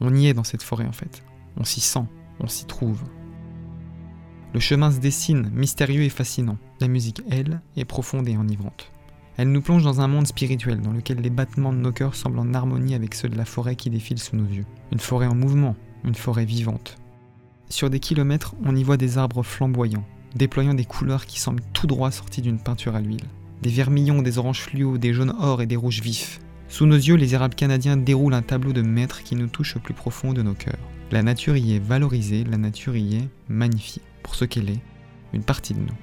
On 0.02 0.14
y 0.14 0.26
est 0.26 0.34
dans 0.34 0.44
cette 0.44 0.62
forêt 0.62 0.84
en 0.84 0.92
fait. 0.92 1.22
On 1.56 1.64
s'y 1.64 1.80
sent, 1.80 2.04
on 2.40 2.46
s'y 2.46 2.66
trouve. 2.66 3.02
Le 4.56 4.60
chemin 4.60 4.90
se 4.90 5.00
dessine, 5.00 5.50
mystérieux 5.52 6.04
et 6.04 6.08
fascinant. 6.08 6.56
La 6.80 6.88
musique, 6.88 7.20
elle, 7.30 7.60
est 7.76 7.84
profonde 7.84 8.26
et 8.26 8.38
enivrante. 8.38 8.90
Elle 9.36 9.52
nous 9.52 9.60
plonge 9.60 9.84
dans 9.84 10.00
un 10.00 10.08
monde 10.08 10.26
spirituel 10.26 10.80
dans 10.80 10.92
lequel 10.92 11.18
les 11.18 11.28
battements 11.28 11.74
de 11.74 11.78
nos 11.78 11.92
cœurs 11.92 12.14
semblent 12.14 12.38
en 12.38 12.54
harmonie 12.54 12.94
avec 12.94 13.14
ceux 13.14 13.28
de 13.28 13.36
la 13.36 13.44
forêt 13.44 13.76
qui 13.76 13.90
défile 13.90 14.18
sous 14.18 14.34
nos 14.34 14.48
yeux. 14.48 14.64
Une 14.92 14.98
forêt 14.98 15.26
en 15.26 15.34
mouvement, 15.34 15.76
une 16.04 16.14
forêt 16.14 16.46
vivante. 16.46 16.96
Sur 17.68 17.90
des 17.90 18.00
kilomètres, 18.00 18.54
on 18.64 18.74
y 18.74 18.82
voit 18.82 18.96
des 18.96 19.18
arbres 19.18 19.42
flamboyants, 19.42 20.06
déployant 20.34 20.72
des 20.72 20.86
couleurs 20.86 21.26
qui 21.26 21.38
semblent 21.38 21.62
tout 21.74 21.86
droit 21.86 22.10
sorties 22.10 22.40
d'une 22.40 22.58
peinture 22.58 22.96
à 22.96 23.02
l'huile. 23.02 23.28
Des 23.60 23.68
vermillons, 23.68 24.22
des 24.22 24.38
oranges 24.38 24.62
fluo, 24.62 24.96
des 24.96 25.12
jaunes 25.12 25.34
or 25.38 25.60
et 25.60 25.66
des 25.66 25.76
rouges 25.76 26.00
vifs. 26.00 26.40
Sous 26.70 26.86
nos 26.86 26.96
yeux, 26.96 27.16
les 27.16 27.34
érables 27.34 27.54
canadiens 27.54 27.98
déroulent 27.98 28.32
un 28.32 28.40
tableau 28.40 28.72
de 28.72 28.80
maître 28.80 29.22
qui 29.22 29.36
nous 29.36 29.48
touche 29.48 29.76
au 29.76 29.80
plus 29.80 29.92
profond 29.92 30.32
de 30.32 30.40
nos 30.40 30.54
cœurs. 30.54 30.78
La 31.10 31.22
nature 31.22 31.58
y 31.58 31.76
est 31.76 31.78
valorisée, 31.78 32.44
la 32.44 32.56
nature 32.56 32.96
y 32.96 33.16
est 33.16 33.28
magnifiée 33.50 34.00
pour 34.26 34.34
ce 34.34 34.44
qu'elle 34.44 34.70
est, 34.70 34.80
une 35.32 35.44
partie 35.44 35.72
de 35.72 35.78
nous. 35.78 35.94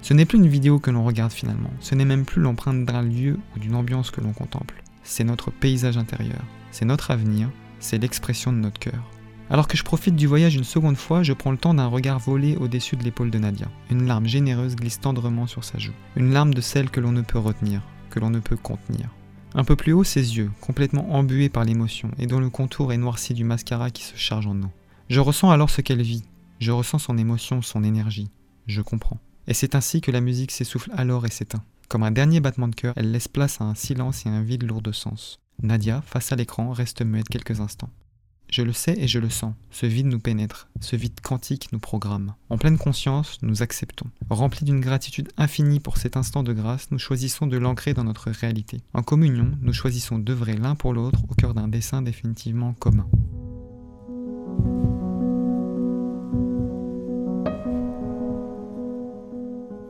Ce 0.00 0.14
n'est 0.14 0.24
plus 0.24 0.38
une 0.38 0.48
vidéo 0.48 0.78
que 0.78 0.90
l'on 0.90 1.04
regarde 1.04 1.30
finalement, 1.30 1.70
ce 1.80 1.94
n'est 1.94 2.06
même 2.06 2.24
plus 2.24 2.40
l'empreinte 2.40 2.86
d'un 2.86 3.02
lieu 3.02 3.38
ou 3.54 3.58
d'une 3.58 3.74
ambiance 3.74 4.10
que 4.10 4.22
l'on 4.22 4.32
contemple, 4.32 4.82
c'est 5.02 5.24
notre 5.24 5.50
paysage 5.50 5.98
intérieur, 5.98 6.42
c'est 6.70 6.86
notre 6.86 7.10
avenir, 7.10 7.50
c'est 7.78 7.98
l'expression 7.98 8.50
de 8.50 8.56
notre 8.56 8.78
cœur. 8.78 9.02
Alors 9.50 9.68
que 9.68 9.76
je 9.76 9.84
profite 9.84 10.16
du 10.16 10.26
voyage 10.26 10.56
une 10.56 10.64
seconde 10.64 10.96
fois, 10.96 11.22
je 11.22 11.34
prends 11.34 11.50
le 11.50 11.58
temps 11.58 11.74
d'un 11.74 11.86
regard 11.86 12.18
volé 12.18 12.56
au-dessus 12.56 12.96
de 12.96 13.04
l'épaule 13.04 13.30
de 13.30 13.38
Nadia. 13.38 13.68
Une 13.90 14.06
larme 14.06 14.26
généreuse 14.26 14.74
glisse 14.74 14.98
tendrement 14.98 15.46
sur 15.46 15.62
sa 15.62 15.78
joue. 15.78 15.92
Une 16.16 16.32
larme 16.32 16.54
de 16.54 16.62
celle 16.62 16.88
que 16.88 17.00
l'on 17.00 17.12
ne 17.12 17.20
peut 17.20 17.38
retenir, 17.38 17.82
que 18.08 18.20
l'on 18.20 18.30
ne 18.30 18.40
peut 18.40 18.56
contenir. 18.56 19.10
Un 19.54 19.64
peu 19.64 19.76
plus 19.76 19.92
haut, 19.92 20.02
ses 20.02 20.38
yeux, 20.38 20.50
complètement 20.62 21.14
embués 21.14 21.50
par 21.50 21.64
l'émotion 21.64 22.10
et 22.18 22.26
dont 22.26 22.40
le 22.40 22.48
contour 22.48 22.94
est 22.94 22.96
noirci 22.96 23.34
du 23.34 23.44
mascara 23.44 23.90
qui 23.90 24.02
se 24.02 24.16
charge 24.16 24.46
en 24.46 24.62
eau. 24.62 24.70
Je 25.10 25.20
ressens 25.20 25.50
alors 25.50 25.70
ce 25.70 25.82
qu'elle 25.82 26.02
vit, 26.02 26.24
je 26.58 26.72
ressens 26.72 26.98
son 26.98 27.18
émotion, 27.18 27.62
son 27.62 27.84
énergie. 27.84 28.30
Je 28.66 28.80
comprends. 28.80 29.20
Et 29.46 29.54
c'est 29.54 29.74
ainsi 29.74 30.00
que 30.00 30.10
la 30.10 30.20
musique 30.20 30.50
s'essouffle 30.50 30.90
alors 30.96 31.26
et 31.26 31.30
s'éteint. 31.30 31.64
Comme 31.88 32.02
un 32.02 32.10
dernier 32.10 32.40
battement 32.40 32.68
de 32.68 32.74
cœur, 32.74 32.94
elle 32.96 33.12
laisse 33.12 33.28
place 33.28 33.60
à 33.60 33.64
un 33.64 33.74
silence 33.74 34.26
et 34.26 34.28
un 34.28 34.42
vide 34.42 34.64
lourd 34.64 34.82
de 34.82 34.92
sens. 34.92 35.38
Nadia, 35.62 36.02
face 36.02 36.32
à 36.32 36.36
l'écran, 36.36 36.72
reste 36.72 37.02
muette 37.02 37.28
quelques 37.28 37.60
instants. 37.60 37.90
Je 38.50 38.62
le 38.62 38.72
sais 38.72 38.96
et 38.98 39.08
je 39.08 39.18
le 39.18 39.28
sens. 39.28 39.54
Ce 39.70 39.86
vide 39.86 40.06
nous 40.06 40.20
pénètre. 40.20 40.68
Ce 40.80 40.94
vide 40.94 41.20
quantique 41.20 41.72
nous 41.72 41.80
programme. 41.80 42.34
En 42.48 42.58
pleine 42.58 42.78
conscience, 42.78 43.38
nous 43.42 43.62
acceptons. 43.62 44.06
Remplis 44.30 44.64
d'une 44.64 44.80
gratitude 44.80 45.30
infinie 45.36 45.80
pour 45.80 45.96
cet 45.96 46.16
instant 46.16 46.42
de 46.42 46.52
grâce, 46.52 46.90
nous 46.90 46.98
choisissons 46.98 47.46
de 47.46 47.56
l'ancrer 47.56 47.92
dans 47.92 48.04
notre 48.04 48.30
réalité. 48.30 48.80
En 48.94 49.02
communion, 49.02 49.50
nous 49.62 49.72
choisissons 49.72 50.18
d'œuvrer 50.18 50.56
l'un 50.56 50.76
pour 50.76 50.92
l'autre 50.92 51.20
au 51.28 51.34
cœur 51.34 51.54
d'un 51.54 51.68
dessin 51.68 52.02
définitivement 52.02 52.72
commun. 52.74 53.08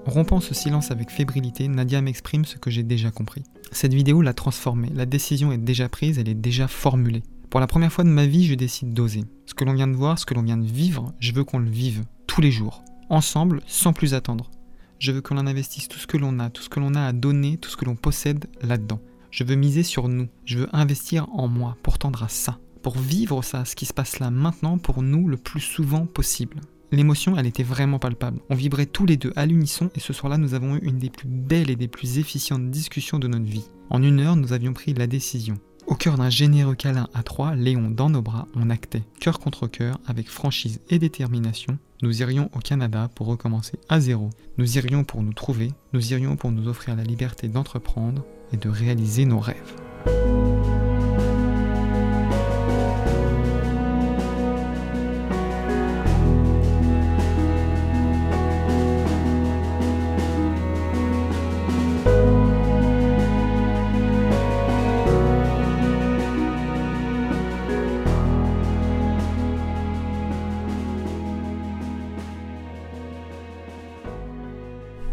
Rompant 0.06 0.38
ce 0.38 0.54
silence 0.54 0.92
avec 0.92 1.10
fébrilité, 1.10 1.66
Nadia 1.66 2.00
m'exprime 2.00 2.44
ce 2.44 2.58
que 2.58 2.70
j'ai 2.70 2.84
déjà 2.84 3.10
compris. 3.10 3.42
Cette 3.72 3.92
vidéo 3.92 4.22
l'a 4.22 4.34
transformée, 4.34 4.92
la 4.94 5.04
décision 5.04 5.50
est 5.50 5.58
déjà 5.58 5.88
prise, 5.88 6.20
elle 6.20 6.28
est 6.28 6.34
déjà 6.34 6.68
formulée. 6.68 7.25
Pour 7.50 7.58
la 7.58 7.66
première 7.66 7.92
fois 7.92 8.04
de 8.04 8.08
ma 8.08 8.25
vie, 8.25 8.46
je 8.46 8.54
décide 8.54 8.94
d'oser. 8.94 9.25
Ce 9.46 9.54
que 9.54 9.64
l'on 9.64 9.75
vient 9.75 9.88
de 9.88 9.96
voir, 9.96 10.16
ce 10.16 10.25
que 10.25 10.34
l'on 10.34 10.44
vient 10.44 10.58
de 10.58 10.64
vivre, 10.64 11.12
je 11.18 11.32
veux 11.32 11.42
qu'on 11.42 11.58
le 11.58 11.68
vive, 11.68 12.04
tous 12.28 12.40
les 12.40 12.52
jours, 12.52 12.84
ensemble, 13.10 13.62
sans 13.66 13.92
plus 13.92 14.14
attendre. 14.14 14.52
Je 15.00 15.10
veux 15.10 15.22
qu'on 15.22 15.38
en 15.38 15.46
investisse 15.48 15.88
tout 15.88 15.98
ce 15.98 16.06
que 16.06 16.16
l'on 16.16 16.38
a, 16.38 16.50
tout 16.50 16.62
ce 16.62 16.68
que 16.68 16.78
l'on 16.78 16.94
a 16.94 17.04
à 17.04 17.12
donner, 17.12 17.56
tout 17.56 17.68
ce 17.68 17.76
que 17.76 17.84
l'on 17.84 17.96
possède 17.96 18.46
là-dedans. 18.62 19.00
Je 19.32 19.42
veux 19.42 19.56
miser 19.56 19.82
sur 19.82 20.08
nous, 20.08 20.28
je 20.44 20.58
veux 20.58 20.68
investir 20.72 21.26
en 21.32 21.48
moi 21.48 21.76
pour 21.82 21.98
tendre 21.98 22.22
à 22.22 22.28
ça, 22.28 22.60
pour 22.80 22.96
vivre 22.96 23.42
ça, 23.42 23.64
ce 23.64 23.75
qui 23.75 23.86
se 23.86 23.92
passe 23.92 24.20
là 24.20 24.30
maintenant 24.30 24.78
pour 24.78 25.02
nous 25.02 25.26
le 25.26 25.36
plus 25.36 25.60
souvent 25.60 26.06
possible. 26.06 26.60
L'émotion, 26.92 27.36
elle 27.36 27.46
était 27.46 27.62
vraiment 27.62 27.98
palpable. 27.98 28.40
On 28.48 28.54
vibrait 28.54 28.86
tous 28.86 29.06
les 29.06 29.16
deux 29.16 29.32
à 29.36 29.46
l'unisson 29.46 29.90
et 29.94 30.00
ce 30.00 30.12
soir-là, 30.12 30.38
nous 30.38 30.54
avons 30.54 30.76
eu 30.76 30.80
une 30.82 30.98
des 30.98 31.10
plus 31.10 31.28
belles 31.28 31.70
et 31.70 31.76
des 31.76 31.88
plus 31.88 32.18
efficientes 32.18 32.70
discussions 32.70 33.18
de 33.18 33.28
notre 33.28 33.44
vie. 33.44 33.68
En 33.90 34.02
une 34.02 34.20
heure, 34.20 34.36
nous 34.36 34.52
avions 34.52 34.72
pris 34.72 34.94
la 34.94 35.06
décision. 35.06 35.58
Au 35.86 35.94
cœur 35.94 36.16
d'un 36.16 36.30
généreux 36.30 36.74
câlin 36.74 37.08
à 37.14 37.22
trois, 37.22 37.54
Léon 37.54 37.90
dans 37.90 38.10
nos 38.10 38.22
bras, 38.22 38.48
on 38.56 38.70
actait, 38.70 39.04
cœur 39.20 39.38
contre 39.38 39.68
cœur, 39.68 40.00
avec 40.06 40.28
franchise 40.28 40.80
et 40.90 40.98
détermination. 40.98 41.78
Nous 42.02 42.22
irions 42.22 42.50
au 42.54 42.58
Canada 42.58 43.08
pour 43.14 43.28
recommencer 43.28 43.78
à 43.88 44.00
zéro. 44.00 44.30
Nous 44.58 44.78
irions 44.78 45.04
pour 45.04 45.22
nous 45.22 45.32
trouver, 45.32 45.70
nous 45.92 46.12
irions 46.12 46.36
pour 46.36 46.50
nous 46.50 46.68
offrir 46.68 46.96
la 46.96 47.04
liberté 47.04 47.48
d'entreprendre 47.48 48.24
et 48.52 48.56
de 48.56 48.68
réaliser 48.68 49.24
nos 49.24 49.38
rêves. 49.38 50.55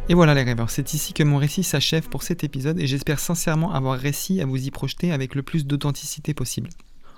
Et 0.10 0.16
voilà 0.16 0.34
les 0.34 0.44
rêveurs, 0.44 0.70
c'est 0.70 0.94
ici 0.94 1.14
que 1.14 1.24
mon 1.24 1.38
récit 1.38 1.64
s'achève 1.64 2.10
pour 2.10 2.24
cet 2.24 2.44
épisode 2.44 2.78
et 2.78 2.88
j'espère 2.88 3.20
sincèrement 3.20 3.72
avoir 3.72 3.98
réussi 3.98 4.42
à 4.42 4.46
vous 4.46 4.68
y 4.68 4.70
projeter 4.70 5.14
avec 5.14 5.34
le 5.34 5.44
plus 5.44 5.66
d'authenticité 5.66 6.34
possible. 6.34 6.70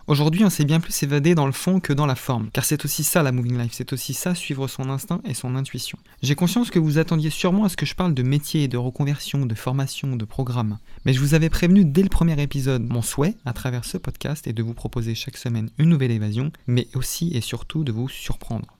Aujourd'hui, 0.05 0.45
on 0.45 0.51
s'est 0.51 0.65
bien 0.65 0.79
plus 0.79 1.01
évadé 1.01 1.33
dans 1.33 1.47
le 1.47 1.51
fond 1.51 1.79
que 1.79 1.91
dans 1.91 2.05
la 2.05 2.13
forme, 2.13 2.51
car 2.53 2.63
c'est 2.63 2.85
aussi 2.85 3.03
ça 3.03 3.23
la 3.23 3.31
moving 3.31 3.57
life, 3.57 3.71
c'est 3.73 3.91
aussi 3.91 4.13
ça 4.13 4.35
suivre 4.35 4.67
son 4.67 4.91
instinct 4.91 5.19
et 5.25 5.33
son 5.33 5.55
intuition. 5.55 5.97
J'ai 6.21 6.35
conscience 6.35 6.69
que 6.69 6.77
vous 6.77 6.99
attendiez 6.99 7.31
sûrement 7.31 7.65
à 7.65 7.69
ce 7.69 7.75
que 7.75 7.87
je 7.87 7.95
parle 7.95 8.13
de 8.13 8.21
métier, 8.21 8.67
de 8.67 8.77
reconversion, 8.77 9.47
de 9.47 9.55
formation, 9.55 10.15
de 10.15 10.25
programme. 10.25 10.77
Mais 11.05 11.13
je 11.13 11.19
vous 11.19 11.33
avais 11.33 11.49
prévenu 11.49 11.85
dès 11.85 12.03
le 12.03 12.09
premier 12.09 12.39
épisode, 12.39 12.83
mon 12.87 13.01
souhait 13.01 13.33
à 13.45 13.53
travers 13.53 13.83
ce 13.83 13.97
podcast 13.97 14.45
est 14.45 14.53
de 14.53 14.61
vous 14.61 14.75
proposer 14.75 15.15
chaque 15.15 15.37
semaine 15.37 15.71
une 15.79 15.89
nouvelle 15.89 16.11
évasion, 16.11 16.51
mais 16.67 16.87
aussi 16.93 17.31
et 17.33 17.41
surtout 17.41 17.83
de 17.83 17.91
vous 17.91 18.07
surprendre. 18.07 18.74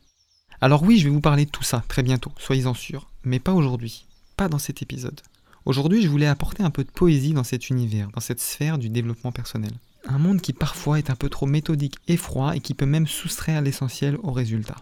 Alors 0.62 0.84
oui, 0.84 0.98
je 0.98 1.06
vais 1.06 1.14
vous 1.14 1.22
parler 1.22 1.46
de 1.46 1.52
tout 1.52 1.64
ça 1.64 1.84
très 1.88 2.04
bientôt, 2.04 2.32
soyez-en 2.38 2.74
sûrs, 2.74 3.10
mais 3.24 3.40
pas 3.40 3.54
aujourd'hui, 3.54 4.06
pas 4.38 4.48
dans 4.48 4.60
cet 4.60 4.82
épisode. 4.82 5.22
Aujourd'hui, 5.66 6.02
je 6.02 6.08
voulais 6.08 6.28
apporter 6.28 6.64
un 6.64 6.70
peu 6.70 6.84
de 6.84 6.92
poésie 6.92 7.34
dans 7.34 7.44
cet 7.44 7.70
univers, 7.70 8.10
dans 8.12 8.22
cette 8.22 8.40
sphère 8.40 8.78
du 8.78 8.90
développement 8.90 9.32
personnel. 9.32 9.74
Un 10.08 10.20
monde 10.20 10.40
qui 10.40 10.54
parfois 10.54 11.00
est 11.00 11.10
un 11.10 11.16
peu 11.16 11.30
trop 11.30 11.48
méthodique 11.48 11.98
et 12.08 12.18
froid 12.18 12.56
et 12.56 12.60
qui 12.60 12.76
peut 12.76 12.86
même 12.86 13.08
soustraire 13.08 13.62
l'essentiel 13.62 14.18
au 14.22 14.32
résultat. 14.32 14.76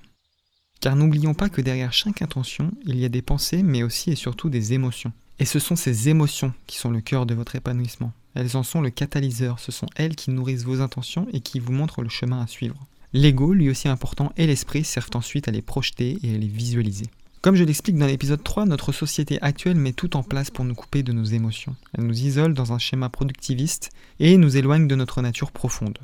Car 0.81 0.97
n'oublions 0.97 1.33
pas 1.33 1.47
que 1.47 1.61
derrière 1.61 1.93
chaque 1.93 2.21
intention, 2.21 2.71
il 2.85 2.99
y 2.99 3.05
a 3.05 3.09
des 3.09 3.21
pensées, 3.21 3.63
mais 3.63 3.83
aussi 3.83 4.11
et 4.11 4.15
surtout 4.15 4.49
des 4.49 4.73
émotions. 4.73 5.13
Et 5.39 5.45
ce 5.45 5.59
sont 5.59 5.77
ces 5.77 6.09
émotions 6.09 6.53
qui 6.67 6.77
sont 6.77 6.91
le 6.91 6.99
cœur 6.99 7.25
de 7.25 7.33
votre 7.33 7.55
épanouissement. 7.55 8.11
Elles 8.35 8.57
en 8.57 8.63
sont 8.63 8.81
le 8.81 8.89
catalyseur, 8.89 9.59
ce 9.59 9.71
sont 9.71 9.87
elles 9.95 10.17
qui 10.17 10.31
nourrissent 10.31 10.65
vos 10.65 10.81
intentions 10.81 11.27
et 11.31 11.39
qui 11.39 11.59
vous 11.59 11.71
montrent 11.71 12.01
le 12.01 12.09
chemin 12.09 12.41
à 12.41 12.47
suivre. 12.47 12.75
L'ego, 13.13 13.53
lui 13.53 13.69
aussi 13.69 13.87
important, 13.87 14.33
et 14.37 14.47
l'esprit 14.47 14.83
servent 14.83 15.11
ensuite 15.13 15.47
à 15.47 15.51
les 15.51 15.61
projeter 15.61 16.17
et 16.23 16.33
à 16.33 16.37
les 16.37 16.47
visualiser. 16.47 17.05
Comme 17.41 17.55
je 17.55 17.63
l'explique 17.63 17.97
dans 17.97 18.07
l'épisode 18.07 18.43
3, 18.43 18.65
notre 18.65 18.91
société 18.91 19.37
actuelle 19.41 19.75
met 19.75 19.93
tout 19.93 20.15
en 20.15 20.23
place 20.23 20.49
pour 20.49 20.65
nous 20.65 20.73
couper 20.73 21.03
de 21.03 21.11
nos 21.11 21.25
émotions. 21.25 21.75
Elle 21.93 22.05
nous 22.05 22.21
isole 22.21 22.53
dans 22.53 22.73
un 22.73 22.79
schéma 22.79 23.09
productiviste 23.09 23.91
et 24.19 24.37
nous 24.37 24.57
éloigne 24.57 24.87
de 24.87 24.95
notre 24.95 25.21
nature 25.21 25.51
profonde. 25.51 25.99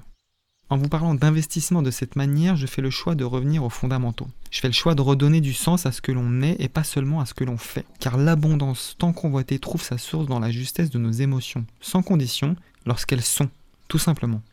En 0.69 0.77
vous 0.77 0.87
parlant 0.87 1.15
d'investissement 1.15 1.81
de 1.81 1.89
cette 1.89 2.15
manière, 2.15 2.55
je 2.55 2.67
fais 2.67 2.83
le 2.83 2.91
choix 2.91 3.15
de 3.15 3.23
revenir 3.23 3.63
aux 3.63 3.69
fondamentaux. 3.69 4.27
Je 4.51 4.59
fais 4.59 4.67
le 4.67 4.73
choix 4.73 4.93
de 4.93 5.01
redonner 5.01 5.41
du 5.41 5.53
sens 5.53 5.87
à 5.87 5.91
ce 5.91 6.01
que 6.01 6.11
l'on 6.11 6.43
est 6.43 6.57
et 6.59 6.67
pas 6.67 6.83
seulement 6.83 7.21
à 7.21 7.25
ce 7.25 7.33
que 7.33 7.43
l'on 7.43 7.57
fait. 7.57 7.85
Car 7.99 8.17
l'abondance 8.17 8.95
tant 8.99 9.13
convoitée 9.13 9.57
trouve 9.57 9.81
sa 9.81 9.97
source 9.97 10.27
dans 10.27 10.39
la 10.39 10.51
justesse 10.51 10.91
de 10.91 10.99
nos 10.99 11.11
émotions, 11.11 11.65
sans 11.81 12.03
condition, 12.03 12.55
lorsqu'elles 12.85 13.23
sont, 13.23 13.49
tout 13.87 13.97
simplement. 13.97 14.43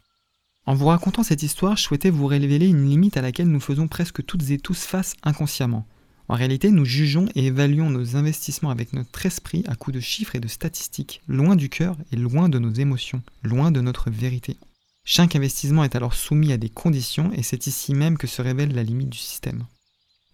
En 0.67 0.75
vous 0.75 0.87
racontant 0.87 1.23
cette 1.23 1.45
histoire, 1.45 1.77
je 1.77 1.85
souhaitais 1.85 2.11
vous 2.11 2.27
révéler 2.27 2.67
une 2.67 2.89
limite 2.89 3.17
à 3.17 3.23
laquelle 3.23 3.47
nous 3.47 3.61
faisons 3.61 3.87
presque 3.87 4.27
toutes 4.27 4.51
et 4.51 4.59
tous 4.59 4.85
face 4.85 5.15
inconsciemment. 5.23 5.87
En 6.29 6.35
réalité, 6.35 6.73
nous 6.73 6.85
jugeons 6.85 7.29
et 7.37 7.47
évaluons 7.47 7.89
nos 7.89 8.17
investissements 8.17 8.71
avec 8.71 8.93
notre 8.93 9.25
esprit 9.27 9.63
à 9.69 9.77
coups 9.77 9.95
de 9.95 10.01
chiffres 10.01 10.35
et 10.35 10.41
de 10.41 10.49
statistiques, 10.49 11.23
loin 11.29 11.55
du 11.55 11.69
cœur 11.69 11.97
et 12.11 12.17
loin 12.17 12.49
de 12.49 12.59
nos 12.59 12.73
émotions, 12.73 13.23
loin 13.45 13.71
de 13.71 13.81
notre 13.81 14.11
vérité. 14.11 14.57
Chaque 15.05 15.37
investissement 15.37 15.85
est 15.85 15.95
alors 15.95 16.15
soumis 16.15 16.53
à 16.53 16.57
des 16.57 16.69
conditions 16.69 17.31
et 17.33 17.45
c'est 17.45 17.69
ici 17.69 17.95
même 17.95 18.19
que 18.19 18.27
se 18.27 18.43
révèle 18.43 18.75
la 18.75 18.83
limite 18.83 19.11
du 19.11 19.19
système. 19.19 19.67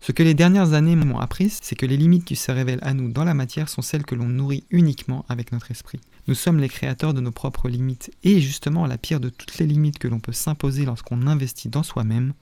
Ce 0.03 0.13
que 0.13 0.23
les 0.23 0.35
dernières 0.35 0.75
années 0.75 0.97
m'ont 0.97 1.19
appris, 1.19 1.49
c'est 1.63 1.77
que 1.77 1.87
les 1.87 1.97
limites 1.97 2.25
qui 2.25 2.37
se 2.37 2.53
révèlent 2.53 2.83
à 2.83 2.93
nous 2.93 3.11
dans 3.11 3.25
la 3.25 3.35
matière 3.35 3.71
sont 3.71 3.83
celles 3.83 4.05
que 4.05 4.15
l'on 4.15 4.29
nourrit 4.29 4.65
uniquement 4.71 5.25
avec 5.31 5.53
notre 5.53 5.71
esprit. 5.71 6.01
Nous 6.27 6.35
sommes 6.35 6.59
les 6.59 6.69
créateurs 6.69 7.15
de 7.15 7.21
nos 7.21 7.33
propres 7.33 7.69
limites 7.69 8.11
et 8.23 8.41
justement 8.41 8.87
la 8.87 8.99
pire 8.99 9.21
de 9.21 9.31
toutes 9.31 9.59
les 9.59 9.67
limites 9.67 9.99
que 9.99 10.09
l'on 10.09 10.21
peut 10.21 10.33
s'imposer 10.33 10.85
lorsqu'on 10.85 11.27
investit 11.27 11.69
dans 11.69 11.83
soi-même, 11.83 12.35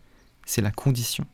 c'est 0.44 0.62
la 0.62 0.72
condition 0.72 1.26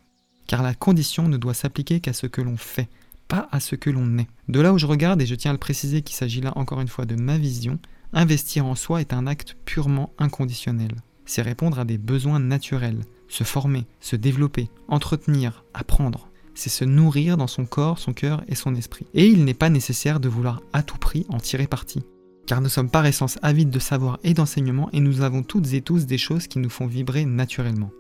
car 0.46 0.62
la 0.62 0.74
condition 0.74 1.28
ne 1.28 1.36
doit 1.36 1.54
s'appliquer 1.54 2.00
qu'à 2.00 2.12
ce 2.12 2.26
que 2.26 2.40
l'on 2.40 2.56
fait, 2.56 2.88
pas 3.28 3.48
à 3.50 3.60
ce 3.60 3.74
que 3.74 3.90
l'on 3.90 4.18
est. 4.18 4.28
De 4.48 4.60
là 4.60 4.72
où 4.72 4.78
je 4.78 4.86
regarde, 4.86 5.20
et 5.20 5.26
je 5.26 5.34
tiens 5.34 5.50
à 5.50 5.54
le 5.54 5.58
préciser 5.58 6.02
qu'il 6.02 6.16
s'agit 6.16 6.40
là 6.40 6.52
encore 6.56 6.80
une 6.80 6.88
fois 6.88 7.04
de 7.04 7.16
ma 7.16 7.38
vision, 7.38 7.78
investir 8.12 8.66
en 8.66 8.74
soi 8.74 9.00
est 9.00 9.12
un 9.12 9.26
acte 9.26 9.56
purement 9.64 10.12
inconditionnel. 10.18 10.92
C'est 11.24 11.42
répondre 11.42 11.78
à 11.78 11.84
des 11.84 11.98
besoins 11.98 12.38
naturels, 12.38 13.00
se 13.28 13.44
former, 13.44 13.86
se 14.00 14.16
développer, 14.16 14.68
entretenir, 14.88 15.64
apprendre. 15.74 16.28
C'est 16.54 16.70
se 16.70 16.84
nourrir 16.84 17.36
dans 17.36 17.46
son 17.46 17.66
corps, 17.66 17.98
son 17.98 18.12
cœur 18.12 18.42
et 18.48 18.54
son 18.54 18.74
esprit. 18.74 19.06
Et 19.14 19.26
il 19.26 19.44
n'est 19.44 19.54
pas 19.54 19.68
nécessaire 19.68 20.20
de 20.20 20.28
vouloir 20.28 20.62
à 20.72 20.82
tout 20.82 20.98
prix 20.98 21.26
en 21.28 21.38
tirer 21.38 21.66
parti. 21.66 22.02
Car 22.46 22.60
nous 22.60 22.68
sommes 22.68 22.90
par 22.90 23.04
essence 23.04 23.38
avides 23.42 23.70
de 23.70 23.78
savoir 23.78 24.18
et 24.22 24.32
d'enseignement 24.32 24.88
et 24.92 25.00
nous 25.00 25.20
avons 25.20 25.42
toutes 25.42 25.72
et 25.74 25.82
tous 25.82 26.06
des 26.06 26.18
choses 26.18 26.46
qui 26.46 26.58
nous 26.58 26.70
font 26.70 26.86
vibrer 26.86 27.24
naturellement. 27.24 27.90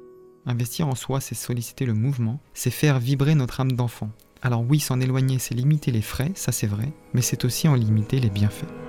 Investir 0.46 0.86
en 0.86 0.94
soi, 0.94 1.20
c'est 1.20 1.34
solliciter 1.34 1.84
le 1.84 1.94
mouvement, 1.94 2.40
c'est 2.54 2.70
faire 2.70 3.00
vibrer 3.00 3.34
notre 3.34 3.60
âme 3.60 3.72
d'enfant. 3.72 4.10
Alors 4.42 4.64
oui, 4.66 4.78
s'en 4.78 5.00
éloigner, 5.00 5.40
c'est 5.40 5.54
limiter 5.54 5.90
les 5.90 6.02
frais, 6.02 6.30
ça 6.36 6.52
c'est 6.52 6.68
vrai, 6.68 6.92
mais 7.14 7.22
c'est 7.22 7.44
aussi 7.44 7.66
en 7.66 7.74
limiter 7.74 8.20
les 8.20 8.30
bienfaits. 8.30 8.85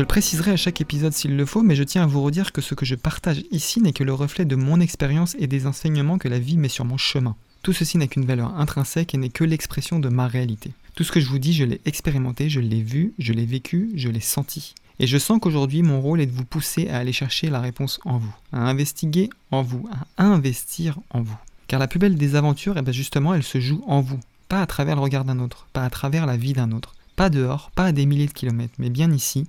Je 0.00 0.02
le 0.02 0.08
préciserai 0.08 0.52
à 0.52 0.56
chaque 0.56 0.80
épisode 0.80 1.12
s'il 1.12 1.36
le 1.36 1.44
faut, 1.44 1.62
mais 1.62 1.76
je 1.76 1.82
tiens 1.82 2.04
à 2.04 2.06
vous 2.06 2.22
redire 2.22 2.52
que 2.52 2.62
ce 2.62 2.74
que 2.74 2.86
je 2.86 2.94
partage 2.94 3.42
ici 3.50 3.82
n'est 3.82 3.92
que 3.92 4.02
le 4.02 4.14
reflet 4.14 4.46
de 4.46 4.56
mon 4.56 4.80
expérience 4.80 5.36
et 5.38 5.46
des 5.46 5.66
enseignements 5.66 6.16
que 6.16 6.26
la 6.26 6.38
vie 6.38 6.56
met 6.56 6.70
sur 6.70 6.86
mon 6.86 6.96
chemin. 6.96 7.36
Tout 7.62 7.74
ceci 7.74 7.98
n'a 7.98 8.06
qu'une 8.06 8.24
valeur 8.24 8.58
intrinsèque 8.58 9.12
et 9.12 9.18
n'est 9.18 9.28
que 9.28 9.44
l'expression 9.44 9.98
de 9.98 10.08
ma 10.08 10.26
réalité. 10.26 10.72
Tout 10.94 11.04
ce 11.04 11.12
que 11.12 11.20
je 11.20 11.28
vous 11.28 11.38
dis, 11.38 11.52
je 11.52 11.64
l'ai 11.64 11.82
expérimenté, 11.84 12.48
je 12.48 12.60
l'ai 12.60 12.80
vu, 12.80 13.12
je 13.18 13.34
l'ai 13.34 13.44
vécu, 13.44 13.90
je 13.94 14.08
l'ai 14.08 14.20
senti. 14.20 14.74
Et 15.00 15.06
je 15.06 15.18
sens 15.18 15.38
qu'aujourd'hui, 15.38 15.82
mon 15.82 16.00
rôle 16.00 16.22
est 16.22 16.26
de 16.26 16.34
vous 16.34 16.46
pousser 16.46 16.88
à 16.88 16.96
aller 16.96 17.12
chercher 17.12 17.50
la 17.50 17.60
réponse 17.60 18.00
en 18.06 18.16
vous, 18.16 18.34
à 18.54 18.70
investiguer 18.70 19.28
en 19.50 19.60
vous, 19.60 19.86
à 20.16 20.24
investir 20.24 20.98
en 21.10 21.20
vous. 21.20 21.38
Car 21.68 21.78
la 21.78 21.88
plus 21.88 21.98
belle 21.98 22.16
des 22.16 22.36
aventures, 22.36 22.78
eh 22.78 22.82
bien 22.82 22.94
justement, 22.94 23.34
elle 23.34 23.42
se 23.42 23.60
joue 23.60 23.84
en 23.86 24.00
vous, 24.00 24.20
pas 24.48 24.62
à 24.62 24.66
travers 24.66 24.96
le 24.96 25.02
regard 25.02 25.26
d'un 25.26 25.40
autre, 25.40 25.66
pas 25.74 25.84
à 25.84 25.90
travers 25.90 26.24
la 26.24 26.38
vie 26.38 26.54
d'un 26.54 26.72
autre, 26.72 26.94
pas 27.16 27.28
dehors, 27.28 27.70
pas 27.74 27.84
à 27.84 27.92
des 27.92 28.06
milliers 28.06 28.28
de 28.28 28.32
kilomètres, 28.32 28.72
mais 28.78 28.88
bien 28.88 29.12
ici, 29.12 29.46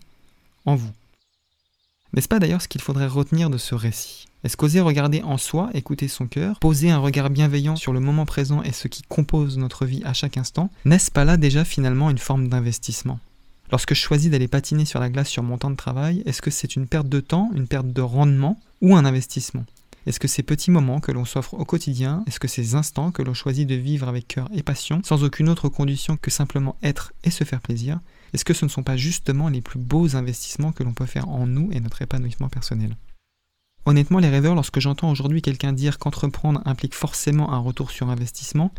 en 0.65 0.75
vous. 0.75 0.91
N'est-ce 2.13 2.27
pas 2.27 2.39
d'ailleurs 2.39 2.61
ce 2.61 2.67
qu'il 2.67 2.81
faudrait 2.81 3.07
retenir 3.07 3.49
de 3.49 3.57
ce 3.57 3.73
récit? 3.73 4.25
Est-ce 4.43 4.57
qu'oser 4.57 4.81
regarder 4.81 5.21
en 5.21 5.37
soi, 5.37 5.69
écouter 5.73 6.07
son 6.07 6.27
cœur, 6.27 6.59
poser 6.59 6.89
un 6.89 6.97
regard 6.97 7.29
bienveillant 7.29 7.75
sur 7.75 7.93
le 7.93 7.99
moment 7.99 8.25
présent 8.25 8.63
et 8.63 8.71
ce 8.71 8.87
qui 8.87 9.03
compose 9.03 9.57
notre 9.57 9.85
vie 9.85 10.01
à 10.03 10.13
chaque 10.13 10.37
instant, 10.37 10.71
n'est-ce 10.83 11.11
pas 11.11 11.25
là 11.25 11.37
déjà 11.37 11.63
finalement 11.63 12.09
une 12.09 12.17
forme 12.17 12.47
d'investissement? 12.47 13.19
Lorsque 13.71 13.93
je 13.93 14.01
choisis 14.01 14.29
d'aller 14.29 14.49
patiner 14.49 14.83
sur 14.83 14.99
la 14.99 15.09
glace 15.09 15.29
sur 15.29 15.43
mon 15.43 15.57
temps 15.57 15.69
de 15.69 15.75
travail, 15.75 16.23
est-ce 16.25 16.41
que 16.41 16.51
c'est 16.51 16.75
une 16.75 16.87
perte 16.87 17.07
de 17.07 17.21
temps, 17.21 17.49
une 17.55 17.67
perte 17.67 17.93
de 17.93 18.01
rendement 18.01 18.59
ou 18.81 18.95
un 18.95 19.05
investissement? 19.05 19.63
Est-ce 20.07 20.19
que 20.19 20.27
ces 20.27 20.43
petits 20.43 20.71
moments 20.71 20.99
que 20.99 21.11
l'on 21.11 21.25
s'offre 21.25 21.53
au 21.53 21.63
quotidien, 21.63 22.23
est-ce 22.27 22.39
que 22.39 22.47
ces 22.47 22.73
instants 22.73 23.11
que 23.11 23.21
l'on 23.21 23.35
choisit 23.35 23.67
de 23.67 23.75
vivre 23.75 24.07
avec 24.07 24.27
cœur 24.27 24.49
et 24.53 24.63
passion, 24.63 25.01
sans 25.05 25.23
aucune 25.23 25.47
autre 25.47 25.69
condition 25.69 26.17
que 26.17 26.31
simplement 26.31 26.75
être 26.81 27.13
et 27.23 27.29
se 27.29 27.43
faire 27.43 27.61
plaisir, 27.61 27.99
est-ce 28.33 28.45
que 28.45 28.53
ce 28.53 28.65
ne 28.65 28.69
sont 28.69 28.83
pas 28.83 28.97
justement 28.97 29.49
les 29.49 29.61
plus 29.61 29.79
beaux 29.79 30.15
investissements 30.15 30.71
que 30.71 30.83
l'on 30.83 30.93
peut 30.93 31.05
faire 31.05 31.29
en 31.29 31.47
nous 31.47 31.69
et 31.71 31.79
notre 31.79 32.01
épanouissement 32.01 32.49
personnel? 32.49 32.95
Honnêtement, 33.85 34.19
les 34.19 34.29
rêveurs, 34.29 34.55
lorsque 34.55 34.79
j'entends 34.79 35.09
aujourd'hui 35.09 35.41
quelqu'un 35.41 35.73
dire 35.73 35.97
qu'entreprendre 35.97 36.61
implique 36.65 36.93
forcément 36.93 37.51
un 37.51 37.57
retour 37.57 37.89
sur 37.89 38.09
investissement, 38.09 38.71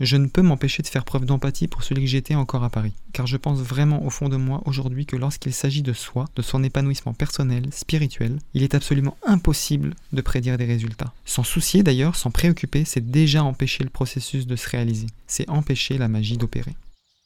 je 0.00 0.16
ne 0.16 0.26
peux 0.26 0.42
m'empêcher 0.42 0.82
de 0.82 0.88
faire 0.88 1.04
preuve 1.04 1.26
d'empathie 1.26 1.68
pour 1.68 1.82
celui 1.82 2.04
que 2.04 2.08
j'étais 2.08 2.34
encore 2.34 2.64
à 2.64 2.70
Paris, 2.70 2.94
car 3.12 3.26
je 3.26 3.36
pense 3.36 3.60
vraiment 3.60 4.02
au 4.04 4.10
fond 4.10 4.30
de 4.30 4.36
moi 4.36 4.62
aujourd'hui 4.64 5.04
que 5.04 5.16
lorsqu'il 5.16 5.52
s'agit 5.52 5.82
de 5.82 5.92
soi, 5.92 6.24
de 6.36 6.42
son 6.42 6.64
épanouissement 6.64 7.12
personnel, 7.12 7.66
spirituel, 7.70 8.38
il 8.54 8.62
est 8.62 8.74
absolument 8.74 9.16
impossible 9.26 9.94
de 10.12 10.22
prédire 10.22 10.56
des 10.56 10.64
résultats. 10.64 11.12
Sans 11.26 11.42
soucier 11.42 11.82
d'ailleurs, 11.82 12.16
sans 12.16 12.30
préoccuper, 12.30 12.86
c'est 12.86 13.10
déjà 13.10 13.44
empêcher 13.44 13.84
le 13.84 13.90
processus 13.90 14.46
de 14.46 14.56
se 14.56 14.70
réaliser, 14.70 15.06
c'est 15.26 15.48
empêcher 15.50 15.98
la 15.98 16.08
magie 16.08 16.38
d'opérer. 16.38 16.74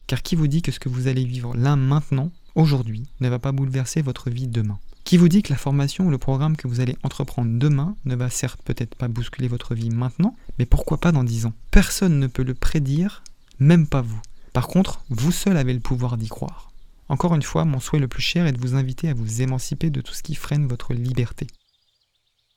Car 0.07 0.23
qui 0.23 0.37
vous 0.37 0.49
dit 0.49 0.63
que 0.63 0.73
ce 0.73 0.81
que 0.81 0.89
vous 0.89 1.09
allez 1.09 1.25
vivre 1.25 1.57
là 1.57 1.77
maintenant, 1.77 2.31
aujourd'hui, 2.55 3.05
ne 3.21 3.29
va 3.29 3.39
pas 3.39 3.53
bouleverser 3.53 4.03
votre 4.03 4.31
vie 4.31 4.49
demain? 4.49 4.79
Qui 5.05 5.17
vous 5.17 5.29
dit 5.29 5.43
que 5.43 5.53
la 5.53 5.59
formation 5.59 6.07
ou 6.07 6.11
le 6.11 6.19
programme 6.19 6.57
que 6.57 6.67
vous 6.67 6.81
allez 6.81 6.97
entreprendre 7.03 7.59
demain 7.59 7.97
ne 8.05 8.15
va 8.15 8.31
certes 8.31 8.61
peut-être 8.65 8.95
pas 8.95 9.09
bousculer 9.09 9.49
votre 9.49 9.75
vie 9.75 9.91
maintenant, 9.91 10.35
mais 10.59 10.67
pourquoi 10.67 10.99
pas 10.99 11.13
dans 11.13 11.25
dix 11.25 11.47
ans? 11.47 11.53
Personne 11.71 12.19
ne 12.19 12.27
peut 12.27 12.43
le 12.43 12.55
prédire, 12.55 13.23
même 13.59 13.87
pas 13.87 14.01
vous. 14.01 14.21
Par 14.53 14.69
contre, 14.69 15.03
vous 15.11 15.33
seul 15.33 15.57
avez 15.57 15.75
le 15.75 15.81
pouvoir 15.81 16.17
d'y 16.17 16.29
croire. 16.29 16.71
Encore 17.09 17.35
une 17.35 17.43
fois, 17.43 17.65
mon 17.65 17.81
souhait 17.81 17.99
le 17.99 18.09
plus 18.09 18.23
cher 18.23 18.47
est 18.47 18.53
de 18.53 18.61
vous 18.61 18.77
inviter 18.77 19.09
à 19.09 19.15
vous 19.15 19.43
émanciper 19.43 19.91
de 19.91 20.01
tout 20.01 20.15
ce 20.15 20.23
qui 20.23 20.35
freine 20.35 20.67
votre 20.67 20.95
liberté. 20.95 21.47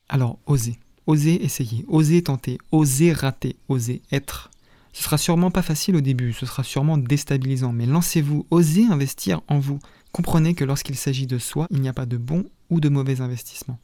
Alors, 0.08 0.40
osez. 0.46 0.80
Osez 1.06 1.44
essayer, 1.44 1.86
osez 1.88 2.22
tenter, 2.22 2.58
osez 2.72 3.14
rater, 3.14 3.56
osez 3.70 4.02
être. 4.12 4.52
Ce 4.98 5.04
sera 5.04 5.20
sûrement 5.20 5.52
pas 5.52 5.62
facile 5.62 5.96
au 5.96 6.02
début, 6.02 6.34
ce 6.34 6.48
sera 6.48 6.64
sûrement 6.64 6.98
déstabilisant, 6.98 7.72
mais 7.72 7.86
lancez-vous, 7.86 8.48
osez 8.50 8.88
investir 8.88 9.42
en 9.48 9.60
vous. 9.60 9.78
Comprenez 10.12 10.56
que 10.56 10.66
lorsqu'il 10.66 10.96
s'agit 10.96 11.28
de 11.28 11.38
soi, 11.38 11.68
il 11.70 11.82
n'y 11.82 11.88
a 11.88 11.94
pas 11.94 12.08
de 12.08 12.18
bon 12.18 12.46
ou 12.72 12.80
de 12.80 12.90
mauvais 12.90 13.22
investissement. 13.22 13.78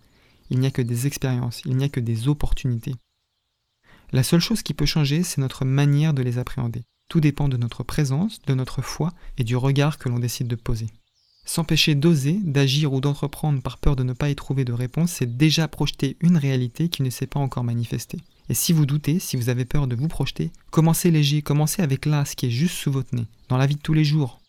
Il 0.50 0.58
n'y 0.58 0.66
a 0.66 0.72
que 0.72 0.82
des 0.82 1.06
expériences, 1.06 1.62
il 1.66 1.78
n'y 1.78 1.84
a 1.84 1.90
que 1.90 2.00
des 2.00 2.28
opportunités. 2.28 2.96
La 4.12 4.24
seule 4.24 4.40
chose 4.40 4.64
qui 4.64 4.74
peut 4.74 4.88
changer, 4.88 5.22
c'est 5.22 5.40
notre 5.40 5.66
manière 5.66 6.16
de 6.16 6.24
les 6.24 6.40
appréhender. 6.40 6.82
Tout 7.10 7.20
dépend 7.20 7.48
de 7.48 7.58
notre 7.58 7.84
présence, 7.84 8.42
de 8.48 8.56
notre 8.56 8.82
foi 8.82 9.12
et 9.38 9.44
du 9.44 9.56
regard 9.56 10.00
que 10.00 10.10
l'on 10.10 10.18
décide 10.18 10.48
de 10.48 10.56
poser. 10.56 10.88
S'empêcher 11.46 11.94
d'oser, 11.94 12.40
d'agir 12.42 12.92
ou 12.92 13.02
d'entreprendre 13.02 13.62
par 13.62 13.78
peur 13.78 13.96
de 13.96 14.04
ne 14.04 14.14
pas 14.14 14.32
y 14.32 14.36
trouver 14.36 14.66
de 14.66 14.74
réponse, 14.74 15.12
c'est 15.12 15.38
déjà 15.38 15.68
projeter 15.68 16.18
une 16.22 16.38
réalité 16.38 16.90
qui 16.90 17.04
ne 17.04 17.12
s'est 17.12 17.28
pas 17.28 17.40
encore 17.40 17.64
manifestée. 17.64 18.18
Et 18.50 18.54
si 18.54 18.74
vous 18.74 18.86
doutez, 18.86 19.20
si 19.20 19.38
vous 19.38 19.50
avez 19.50 19.66
peur 19.66 19.88
de 19.88 19.96
vous 19.96 20.08
projeter, 20.08 20.52
commencez 20.72 21.12
léger, 21.12 21.42
commencez 21.42 21.82
avec 21.82 22.06
là, 22.06 22.26
ce 22.26 22.36
qui 22.36 22.48
est 22.48 22.52
juste 22.52 22.76
sous 22.76 22.92
votre 22.92 23.16
nez, 23.16 23.26
dans 23.50 23.58
la 23.58 23.68
vie 23.68 23.76
de 23.76 23.82
tous 23.82 23.94
les 23.94 24.04
jours. 24.04 24.40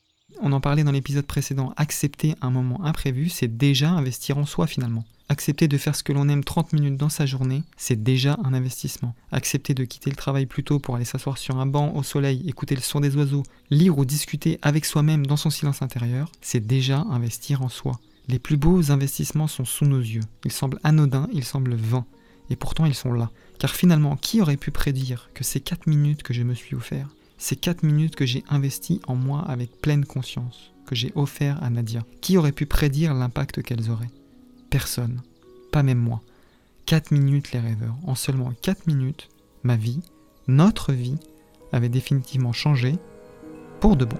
On 0.40 0.52
en 0.52 0.60
parlait 0.60 0.84
dans 0.84 0.92
l'épisode 0.92 1.26
précédent, 1.26 1.72
accepter 1.76 2.34
un 2.40 2.50
moment 2.50 2.84
imprévu, 2.84 3.28
c'est 3.28 3.56
déjà 3.56 3.90
investir 3.90 4.36
en 4.38 4.46
soi 4.46 4.66
finalement. 4.66 5.04
Accepter 5.28 5.68
de 5.68 5.78
faire 5.78 5.96
ce 5.96 6.02
que 6.02 6.12
l'on 6.12 6.28
aime 6.28 6.44
30 6.44 6.74
minutes 6.74 6.98
dans 6.98 7.08
sa 7.08 7.24
journée, 7.24 7.62
c'est 7.78 8.02
déjà 8.02 8.36
un 8.44 8.52
investissement. 8.52 9.14
Accepter 9.32 9.72
de 9.72 9.84
quitter 9.84 10.10
le 10.10 10.16
travail 10.16 10.44
plus 10.44 10.64
tôt 10.64 10.78
pour 10.78 10.96
aller 10.96 11.06
s'asseoir 11.06 11.38
sur 11.38 11.56
un 11.56 11.64
banc 11.64 11.94
au 11.94 12.02
soleil, 12.02 12.42
écouter 12.46 12.74
le 12.74 12.82
son 12.82 13.00
des 13.00 13.16
oiseaux, 13.16 13.42
lire 13.70 13.96
ou 13.96 14.04
discuter 14.04 14.58
avec 14.60 14.84
soi-même 14.84 15.26
dans 15.26 15.38
son 15.38 15.48
silence 15.48 15.80
intérieur, 15.80 16.30
c'est 16.42 16.66
déjà 16.66 16.98
investir 17.10 17.62
en 17.62 17.70
soi. 17.70 17.98
Les 18.28 18.38
plus 18.38 18.58
beaux 18.58 18.90
investissements 18.90 19.48
sont 19.48 19.64
sous 19.64 19.86
nos 19.86 20.00
yeux. 20.00 20.22
Ils 20.44 20.52
semblent 20.52 20.80
anodins, 20.82 21.28
ils 21.32 21.44
semblent 21.44 21.74
vains. 21.74 22.06
Et 22.50 22.56
pourtant 22.56 22.84
ils 22.84 22.94
sont 22.94 23.12
là. 23.12 23.30
Car 23.58 23.74
finalement, 23.74 24.16
qui 24.16 24.40
aurait 24.40 24.56
pu 24.56 24.70
prédire 24.70 25.30
que 25.34 25.44
ces 25.44 25.60
4 25.60 25.86
minutes 25.86 26.22
que 26.22 26.34
je 26.34 26.42
me 26.42 26.54
suis 26.54 26.74
offert, 26.74 27.08
ces 27.38 27.56
4 27.56 27.82
minutes 27.82 28.16
que 28.16 28.26
j'ai 28.26 28.44
investies 28.48 29.00
en 29.06 29.14
moi 29.14 29.40
avec 29.40 29.80
pleine 29.80 30.04
conscience, 30.04 30.72
que 30.86 30.94
j'ai 30.94 31.12
offert 31.14 31.62
à 31.62 31.70
Nadia, 31.70 32.04
qui 32.20 32.36
aurait 32.36 32.52
pu 32.52 32.66
prédire 32.66 33.14
l'impact 33.14 33.62
qu'elles 33.62 33.90
auraient? 33.90 34.10
Personne, 34.70 35.22
pas 35.72 35.82
même 35.82 35.98
moi. 35.98 36.20
4 36.86 37.12
minutes 37.12 37.52
les 37.52 37.60
rêveurs, 37.60 37.96
en 38.06 38.14
seulement 38.14 38.52
4 38.62 38.86
minutes, 38.86 39.28
ma 39.62 39.76
vie, 39.76 40.00
notre 40.48 40.92
vie, 40.92 41.18
avait 41.72 41.88
définitivement 41.88 42.52
changé 42.52 42.96
pour 43.80 43.96
de 43.96 44.04
bon. 44.04 44.18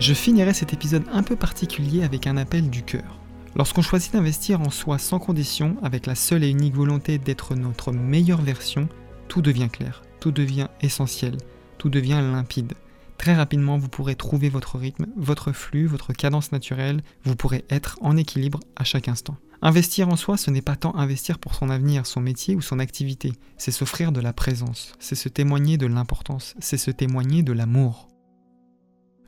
Je 0.00 0.14
finirai 0.14 0.54
cet 0.54 0.72
épisode 0.72 1.04
un 1.12 1.22
peu 1.22 1.36
particulier 1.36 2.04
avec 2.04 2.26
un 2.26 2.38
appel 2.38 2.70
du 2.70 2.82
cœur. 2.82 3.18
Lorsqu'on 3.54 3.82
choisit 3.82 4.14
d'investir 4.14 4.62
en 4.62 4.70
soi 4.70 4.98
sans 4.98 5.18
condition, 5.18 5.76
avec 5.82 6.06
la 6.06 6.14
seule 6.14 6.42
et 6.42 6.48
unique 6.48 6.74
volonté 6.74 7.18
d'être 7.18 7.54
notre 7.54 7.92
meilleure 7.92 8.40
version, 8.40 8.88
tout 9.28 9.42
devient 9.42 9.68
clair, 9.70 10.02
tout 10.18 10.32
devient 10.32 10.68
essentiel. 10.80 11.36
tout 11.76 11.90
devient 11.90 12.20
limpide. 12.22 12.72
Très 13.18 13.34
rapidement, 13.34 13.76
vous 13.76 13.88
pourrez 13.88 14.14
trouver 14.14 14.48
votre 14.48 14.78
rythme, 14.78 15.06
votre 15.16 15.52
flux, 15.52 15.86
votre 15.86 16.14
cadence 16.14 16.52
naturelle, 16.52 17.02
vous 17.24 17.36
pourrez 17.36 17.66
être 17.68 17.98
en 18.00 18.16
équilibre 18.16 18.60
à 18.76 18.84
chaque 18.84 19.08
instant. 19.08 19.36
Investir 19.60 20.08
en 20.08 20.16
soi, 20.16 20.38
ce 20.38 20.50
n'est 20.50 20.62
pas 20.62 20.76
tant 20.76 20.96
investir 20.96 21.38
pour 21.38 21.54
son 21.54 21.68
avenir, 21.68 22.06
son 22.06 22.22
métier 22.22 22.56
ou 22.56 22.62
son 22.62 22.78
activité, 22.78 23.32
c'est 23.58 23.70
s'offrir 23.70 24.12
de 24.12 24.20
la 24.20 24.32
présence, 24.32 24.94
c'est 24.98 25.14
se 25.14 25.28
témoigner 25.28 25.76
de 25.76 25.86
l'importance, 25.86 26.54
c'est 26.58 26.78
se 26.78 26.90
témoigner 26.90 27.42
de 27.42 27.52
l'amour. 27.52 28.09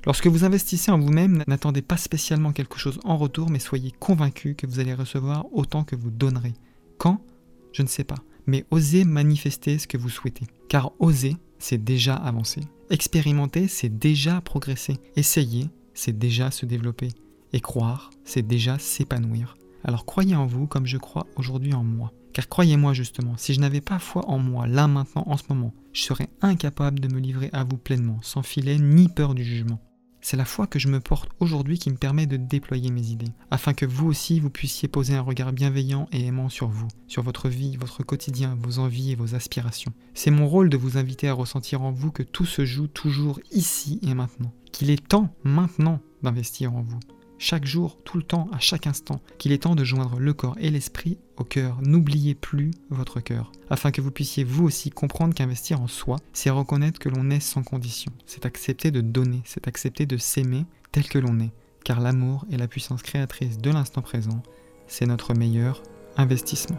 Lorsque 0.05 0.27
vous 0.27 0.45
investissez 0.45 0.91
en 0.91 0.99
vous-même, 0.99 1.45
n'attendez 1.47 1.83
pas 1.83 1.97
spécialement 1.97 2.53
quelque 2.53 2.79
chose 2.79 2.99
en 3.05 3.17
retour, 3.17 3.51
mais 3.51 3.61
soyez 3.61 3.93
convaincu 3.93 4.57
que 4.57 4.67
vous 4.67 4.81
allez 4.81 4.95
recevoir 4.95 5.47
autant 5.53 5.85
que 5.85 5.95
vous 5.95 6.11
donnerez. 6.11 6.55
Quand? 6.99 7.25
Je 7.73 7.83
ne 7.83 7.87
sais 7.87 8.03
pas. 8.03 8.19
Mais 8.47 8.65
osez 8.73 9.05
manifester 9.05 9.79
ce 9.79 9.87
que 9.87 9.97
vous 9.97 10.09
souhaitez. 10.09 10.47
Car 10.69 10.93
oser, 10.99 11.37
c'est 11.61 11.83
déjà 11.83 12.17
avancer. 12.17 12.63
Expérimenter, 12.91 13.69
c'est 13.69 13.97
déjà 13.97 14.41
progresser. 14.41 14.99
Essayer, 15.15 15.71
c'est 15.95 16.19
déjà 16.19 16.51
se 16.51 16.67
développer. 16.67 17.09
Et 17.53 17.61
croire, 17.61 18.11
c'est 18.25 18.47
déjà 18.47 18.79
s'épanouir. 18.81 19.57
Alors 19.85 20.05
croyez 20.05 20.35
en 20.35 20.47
vous 20.47 20.67
comme 20.67 20.87
je 20.87 20.97
crois 20.97 21.27
aujourd'hui 21.37 21.75
en 21.75 21.85
moi. 21.85 22.13
Car 22.33 22.49
croyez-moi 22.49 22.93
justement, 22.93 23.37
si 23.37 23.55
je 23.55 23.61
n'avais 23.61 23.81
pas 23.81 23.99
foi 23.99 24.29
en 24.29 24.39
moi, 24.39 24.67
là 24.67 24.89
maintenant, 24.89 25.25
en 25.27 25.37
ce 25.37 25.45
moment, 25.49 25.75
je 25.93 26.03
serais 26.03 26.31
incapable 26.41 26.99
de 26.99 27.13
me 27.13 27.21
livrer 27.21 27.51
à 27.53 27.63
vous 27.63 27.77
pleinement, 27.77 28.19
sans 28.23 28.43
filet 28.43 28.79
ni 28.79 29.09
peur 29.09 29.35
du 29.35 29.45
jugement. 29.45 29.81
C'est 30.25 30.37
la 30.37 30.45
foi 30.45 30.69
que 30.69 30.79
je 30.79 30.87
me 30.87 31.01
porte 31.01 31.31
aujourd'hui 31.41 31.81
qui 31.81 31.91
me 31.91 31.97
permet 31.97 32.27
de 32.27 32.37
déployer 32.37 32.93
mes 32.93 33.09
idées, 33.09 33.33
afin 33.51 33.75
que 33.75 33.85
vous 33.85 34.07
aussi 34.07 34.39
vous 34.39 34.51
puissiez 34.51 34.87
poser 34.87 35.17
un 35.17 35.21
regard 35.21 35.53
bienveillant 35.53 36.09
et 36.13 36.25
aimant 36.25 36.49
sur 36.49 36.69
vous, 36.69 36.87
sur 37.09 37.25
votre 37.25 37.49
vie, 37.49 37.77
votre 37.77 38.05
quotidien, 38.05 38.57
vos 38.63 38.79
envies 38.79 39.11
et 39.11 39.17
vos 39.17 39.35
aspirations. 39.35 39.93
C'est 40.15 40.31
mon 40.31 40.47
rôle 40.47 40.71
de 40.71 40.77
vous 40.77 40.97
inviter 40.97 41.29
à 41.29 41.33
ressentir 41.33 41.83
en 41.83 41.91
vous 41.91 42.13
que 42.13 42.23
tout 42.23 42.47
se 42.47 42.65
joue 42.65 42.87
toujours 42.87 43.41
ici 43.51 43.99
et 44.03 44.15
maintenant, 44.15 44.53
qu'il 44.71 44.91
est 44.91 45.09
temps 45.09 45.35
maintenant 45.43 46.01
d'investir 46.23 46.73
en 46.73 46.83
vous 46.83 47.01
chaque 47.43 47.67
jour, 47.67 47.99
tout 48.05 48.19
le 48.19 48.23
temps, 48.23 48.49
à 48.53 48.61
chaque 48.61 48.87
instant, 48.87 49.21
qu'il 49.37 49.51
est 49.51 49.65
temps 49.65 49.75
de 49.75 49.83
joindre 49.83 50.21
le 50.21 50.33
corps 50.33 50.57
et 50.61 50.71
l'esprit 50.71 51.19
au 51.37 51.43
cœur. 51.43 51.77
N'oubliez 51.83 52.37
plus 52.37 52.71
votre 52.89 53.19
cœur, 53.19 53.51
afin 53.69 53.91
que 53.91 54.01
vous 54.01 54.13
puissiez 54.13 54.45
vous 54.45 54.65
aussi 54.65 54.91
comprendre 54.91 55.35
qu'investir 55.35 55.81
en 55.81 55.89
soi, 55.89 56.19
c'est 56.33 56.51
reconnaître 56.51 57.01
que 57.01 57.09
l'on 57.09 57.31
est 57.31 57.41
sans 57.41 57.65
condition, 57.65 58.13
c'est 58.27 58.47
accepter 58.47 58.93
de 58.93 59.01
donner, 59.01 59.43
c'est 59.45 59.67
accepter 59.67 60.07
de 60.07 60.19
s'aimer 60.19 60.67
tel 60.93 61.09
que 61.09 61.19
l'on 61.19 61.41
est, 61.41 61.51
car 61.85 62.01
l'amour 62.01 62.47
est 62.53 62.59
la 62.59 62.69
puissance 62.69 63.03
créatrice 63.03 63.59
de 63.59 63.71
l'instant 63.71 64.03
présent, 64.03 64.41
c'est 64.87 65.07
notre 65.07 65.35
meilleur 65.35 65.83
investissement. 66.17 66.79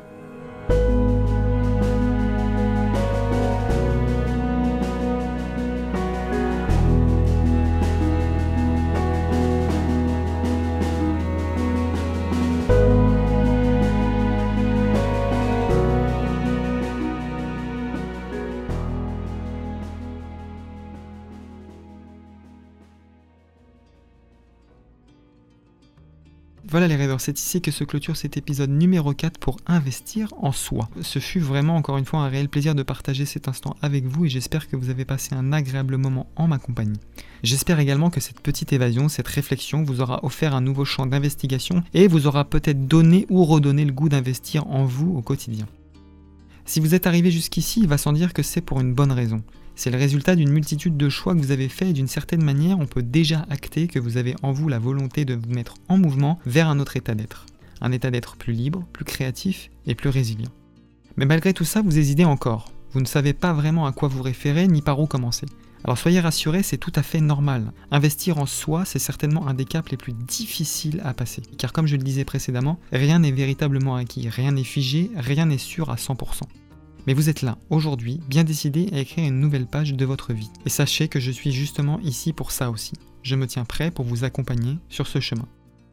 Voilà 26.73 26.87
les 26.87 26.95
rêveurs, 26.95 27.21
c'est 27.21 27.37
ici 27.37 27.61
que 27.61 27.69
se 27.69 27.83
clôture 27.83 28.17
cet 28.17 28.35
épisode 28.35 28.71
numéro 28.71 29.13
4 29.13 29.37
pour 29.37 29.57
investir 29.67 30.33
en 30.41 30.51
soi. 30.51 30.89
Ce 31.03 31.19
fut 31.19 31.39
vraiment 31.39 31.75
encore 31.75 31.99
une 31.99 32.05
fois 32.05 32.21
un 32.21 32.29
réel 32.29 32.49
plaisir 32.49 32.73
de 32.73 32.81
partager 32.81 33.25
cet 33.25 33.47
instant 33.47 33.75
avec 33.83 34.05
vous 34.05 34.25
et 34.25 34.29
j'espère 34.29 34.67
que 34.67 34.75
vous 34.75 34.89
avez 34.89 35.05
passé 35.05 35.35
un 35.35 35.53
agréable 35.53 35.97
moment 35.97 36.25
en 36.35 36.47
ma 36.47 36.57
compagnie. 36.57 36.99
J'espère 37.43 37.79
également 37.79 38.09
que 38.09 38.19
cette 38.19 38.39
petite 38.39 38.73
évasion, 38.73 39.07
cette 39.07 39.27
réflexion 39.27 39.83
vous 39.83 40.01
aura 40.01 40.25
offert 40.25 40.55
un 40.55 40.61
nouveau 40.61 40.83
champ 40.83 41.05
d'investigation 41.05 41.83
et 41.93 42.07
vous 42.07 42.25
aura 42.25 42.43
peut-être 42.43 42.87
donné 42.87 43.27
ou 43.29 43.45
redonné 43.45 43.85
le 43.85 43.93
goût 43.93 44.09
d'investir 44.09 44.65
en 44.65 44.83
vous 44.83 45.15
au 45.15 45.21
quotidien. 45.21 45.67
Si 46.65 46.79
vous 46.79 46.95
êtes 46.95 47.07
arrivé 47.07 47.29
jusqu'ici, 47.29 47.81
il 47.81 47.87
va 47.87 47.97
sans 47.97 48.13
dire 48.13 48.33
que 48.33 48.43
c'est 48.43 48.61
pour 48.61 48.79
une 48.79 48.93
bonne 48.93 49.11
raison. 49.11 49.43
C'est 49.75 49.89
le 49.89 49.97
résultat 49.97 50.35
d'une 50.35 50.51
multitude 50.51 50.97
de 50.97 51.09
choix 51.09 51.33
que 51.33 51.39
vous 51.39 51.51
avez 51.51 51.67
faits 51.67 51.89
et 51.89 51.93
d'une 51.93 52.07
certaine 52.07 52.43
manière, 52.43 52.79
on 52.79 52.85
peut 52.85 53.03
déjà 53.03 53.45
acter 53.49 53.87
que 53.87 53.99
vous 53.99 54.17
avez 54.17 54.35
en 54.43 54.51
vous 54.51 54.69
la 54.69 54.79
volonté 54.79 55.25
de 55.25 55.33
vous 55.33 55.49
mettre 55.49 55.75
en 55.89 55.97
mouvement 55.97 56.39
vers 56.45 56.69
un 56.69 56.79
autre 56.79 56.95
état 56.95 57.15
d'être. 57.15 57.45
Un 57.81 57.91
état 57.91 58.11
d'être 58.11 58.37
plus 58.37 58.53
libre, 58.53 58.85
plus 58.93 59.03
créatif 59.03 59.71
et 59.87 59.95
plus 59.95 60.09
résilient. 60.09 60.51
Mais 61.17 61.25
malgré 61.25 61.53
tout 61.53 61.65
ça, 61.65 61.81
vous 61.81 61.97
hésitez 61.97 62.25
encore. 62.25 62.71
Vous 62.91 63.01
ne 63.01 63.05
savez 63.05 63.33
pas 63.33 63.53
vraiment 63.53 63.85
à 63.85 63.91
quoi 63.91 64.07
vous 64.07 64.21
référer 64.21 64.67
ni 64.67 64.81
par 64.81 64.99
où 64.99 65.07
commencer. 65.07 65.47
Alors 65.83 65.97
soyez 65.97 66.21
rassurés, 66.21 66.63
c'est 66.63 66.77
tout 66.77 66.93
à 66.95 67.03
fait 67.03 67.19
normal. 67.19 67.73
Investir 67.91 68.37
en 68.37 68.45
soi, 68.45 68.85
c'est 68.85 68.99
certainement 68.99 69.47
un 69.47 69.53
des 69.53 69.65
caps 69.65 69.91
les 69.91 69.97
plus 69.97 70.13
difficiles 70.13 71.01
à 71.03 71.13
passer. 71.13 71.41
Car 71.57 71.73
comme 71.73 71.87
je 71.87 71.97
le 71.97 72.03
disais 72.03 72.23
précédemment, 72.23 72.79
rien 72.91 73.19
n'est 73.19 73.31
véritablement 73.31 73.95
acquis, 73.95 74.29
rien 74.29 74.53
n'est 74.53 74.63
figé, 74.63 75.11
rien 75.15 75.45
n'est 75.45 75.57
sûr 75.57 75.89
à 75.89 75.95
100%. 75.95 76.43
Mais 77.05 77.13
vous 77.13 77.27
êtes 77.27 77.41
là, 77.41 77.57
aujourd'hui, 77.69 78.21
bien 78.29 78.45
décidé 78.45 78.89
à 78.93 78.99
écrire 78.99 79.27
une 79.27 79.41
nouvelle 79.41 79.67
page 79.67 79.93
de 79.93 80.05
votre 80.05 80.31
vie. 80.31 80.49
Et 80.65 80.69
sachez 80.69 81.09
que 81.09 81.19
je 81.19 81.31
suis 81.31 81.51
justement 81.51 81.99
ici 81.99 82.31
pour 82.31 82.51
ça 82.51 82.71
aussi. 82.71 82.93
Je 83.23 83.35
me 83.35 83.45
tiens 83.45 83.65
prêt 83.65 83.91
pour 83.91 84.05
vous 84.05 84.23
accompagner 84.23 84.77
sur 84.87 85.07
ce 85.07 85.19
chemin. 85.19 85.47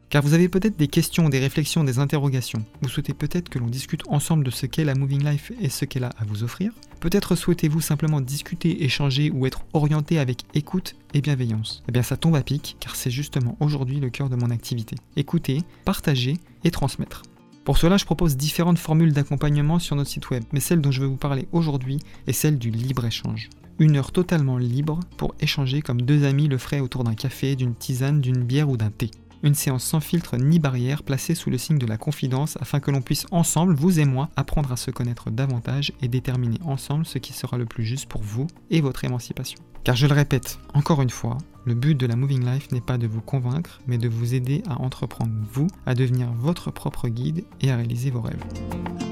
Car 0.09 0.23
vous 0.23 0.33
avez 0.33 0.47
peut-être 0.47 0.77
des 0.77 0.87
questions, 0.87 1.29
des 1.29 1.39
réflexions, 1.39 1.83
des 1.83 1.99
interrogations. 1.99 2.65
Vous 2.81 2.89
souhaitez 2.89 3.13
peut-être 3.13 3.49
que 3.49 3.59
l'on 3.59 3.67
discute 3.67 4.03
ensemble 4.07 4.45
de 4.45 4.51
ce 4.51 4.65
qu'est 4.65 4.83
la 4.83 4.95
Moving 4.95 5.23
Life 5.23 5.51
et 5.59 5.69
ce 5.69 5.83
qu'elle 5.83 6.03
a 6.05 6.11
à 6.17 6.25
vous 6.25 6.43
offrir. 6.43 6.71
Peut-être 7.01 7.35
souhaitez-vous 7.35 7.81
simplement 7.81 8.21
discuter, 8.21 8.83
échanger 8.83 9.31
ou 9.31 9.47
être 9.47 9.65
orienté 9.73 10.19
avec 10.19 10.43
écoute 10.53 10.95
et 11.15 11.21
bienveillance. 11.21 11.81
Eh 11.89 11.91
bien 11.91 12.03
ça 12.03 12.15
tombe 12.15 12.35
à 12.35 12.43
pic 12.43 12.77
car 12.79 12.95
c'est 12.95 13.09
justement 13.09 13.57
aujourd'hui 13.59 13.99
le 13.99 14.11
cœur 14.11 14.29
de 14.29 14.35
mon 14.35 14.51
activité. 14.51 14.95
Écouter, 15.15 15.63
partager 15.83 16.37
et 16.63 16.69
transmettre. 16.69 17.23
Pour 17.63 17.79
cela, 17.79 17.97
je 17.97 18.05
propose 18.05 18.37
différentes 18.37 18.77
formules 18.77 19.13
d'accompagnement 19.13 19.79
sur 19.79 19.95
notre 19.95 20.11
site 20.11 20.29
web, 20.29 20.43
mais 20.51 20.59
celle 20.59 20.79
dont 20.79 20.91
je 20.91 21.01
vais 21.01 21.07
vous 21.07 21.17
parler 21.17 21.47
aujourd'hui 21.51 21.97
est 22.27 22.33
celle 22.33 22.59
du 22.59 22.69
libre-échange. 22.69 23.49
Une 23.79 23.97
heure 23.97 24.11
totalement 24.11 24.59
libre 24.59 24.99
pour 25.17 25.33
échanger 25.39 25.81
comme 25.81 26.03
deux 26.03 26.23
amis 26.23 26.47
le 26.47 26.59
feraient 26.59 26.81
autour 26.81 27.03
d'un 27.03 27.15
café, 27.15 27.55
d'une 27.55 27.73
tisane, 27.73 28.21
d'une 28.21 28.43
bière 28.43 28.69
ou 28.69 28.77
d'un 28.77 28.91
thé. 28.91 29.09
Une 29.43 29.55
séance 29.55 29.83
sans 29.83 29.99
filtre 29.99 30.37
ni 30.37 30.59
barrière 30.59 31.01
placée 31.01 31.33
sous 31.33 31.49
le 31.49 31.57
signe 31.57 31.79
de 31.79 31.87
la 31.87 31.97
confidence 31.97 32.57
afin 32.61 32.79
que 32.79 32.91
l'on 32.91 33.01
puisse 33.01 33.25
ensemble, 33.31 33.73
vous 33.73 33.99
et 33.99 34.05
moi, 34.05 34.29
apprendre 34.35 34.71
à 34.71 34.77
se 34.77 34.91
connaître 34.91 35.31
davantage 35.31 35.91
et 36.01 36.07
déterminer 36.07 36.59
ensemble 36.63 37.05
ce 37.05 37.17
qui 37.17 37.33
sera 37.33 37.57
le 37.57 37.65
plus 37.65 37.83
juste 37.83 38.07
pour 38.07 38.21
vous 38.21 38.47
et 38.69 38.81
votre 38.81 39.03
émancipation. 39.03 39.59
Car 39.83 39.95
je 39.95 40.05
le 40.05 40.13
répète 40.13 40.59
encore 40.75 41.01
une 41.01 41.09
fois, 41.09 41.39
le 41.65 41.73
but 41.73 41.95
de 41.95 42.05
la 42.05 42.15
Moving 42.15 42.45
Life 42.45 42.71
n'est 42.71 42.81
pas 42.81 42.99
de 42.99 43.07
vous 43.07 43.21
convaincre, 43.21 43.81
mais 43.87 43.97
de 43.97 44.07
vous 44.07 44.35
aider 44.35 44.61
à 44.69 44.79
entreprendre 44.79 45.33
vous, 45.51 45.67
à 45.87 45.95
devenir 45.95 46.31
votre 46.33 46.69
propre 46.69 47.07
guide 47.07 47.43
et 47.61 47.71
à 47.71 47.77
réaliser 47.77 48.11
vos 48.11 48.21
rêves. 48.21 49.10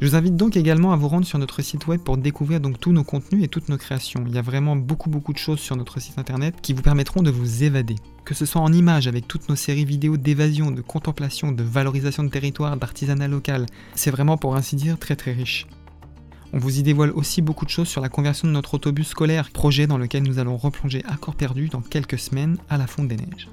Je 0.00 0.06
vous 0.06 0.14
invite 0.14 0.36
donc 0.36 0.56
également 0.56 0.92
à 0.92 0.96
vous 0.96 1.08
rendre 1.08 1.26
sur 1.26 1.40
notre 1.40 1.60
site 1.60 1.88
web 1.88 2.00
pour 2.00 2.16
découvrir 2.16 2.60
donc 2.60 2.78
tous 2.78 2.92
nos 2.92 3.02
contenus 3.02 3.42
et 3.42 3.48
toutes 3.48 3.68
nos 3.68 3.76
créations. 3.76 4.22
Il 4.28 4.32
y 4.32 4.38
a 4.38 4.42
vraiment 4.42 4.76
beaucoup 4.76 5.10
beaucoup 5.10 5.32
de 5.32 5.38
choses 5.38 5.58
sur 5.58 5.74
notre 5.74 5.98
site 5.98 6.18
internet 6.18 6.54
qui 6.62 6.72
vous 6.72 6.82
permettront 6.82 7.20
de 7.20 7.32
vous 7.32 7.64
évader. 7.64 7.96
Que 8.24 8.32
ce 8.32 8.46
soit 8.46 8.60
en 8.60 8.72
images 8.72 9.08
avec 9.08 9.26
toutes 9.26 9.48
nos 9.48 9.56
séries 9.56 9.84
vidéo 9.84 10.16
d'évasion, 10.16 10.70
de 10.70 10.82
contemplation, 10.82 11.50
de 11.50 11.64
valorisation 11.64 12.22
de 12.22 12.28
territoire, 12.28 12.76
d'artisanat 12.76 13.26
local, 13.26 13.66
c'est 13.96 14.12
vraiment 14.12 14.36
pour 14.36 14.54
ainsi 14.54 14.76
dire 14.76 15.00
très 15.00 15.16
très 15.16 15.32
riche. 15.32 15.66
On 16.52 16.58
vous 16.58 16.78
y 16.78 16.84
dévoile 16.84 17.10
aussi 17.10 17.42
beaucoup 17.42 17.64
de 17.64 17.70
choses 17.70 17.88
sur 17.88 18.00
la 18.00 18.08
conversion 18.08 18.46
de 18.46 18.52
notre 18.52 18.74
autobus 18.74 19.08
scolaire, 19.08 19.50
projet 19.50 19.88
dans 19.88 19.98
lequel 19.98 20.22
nous 20.22 20.38
allons 20.38 20.56
replonger 20.56 21.04
à 21.08 21.16
corps 21.16 21.34
perdu 21.34 21.68
dans 21.70 21.82
quelques 21.82 22.20
semaines 22.20 22.56
à 22.70 22.78
la 22.78 22.86
fonte 22.86 23.08
des 23.08 23.16
neiges. 23.16 23.48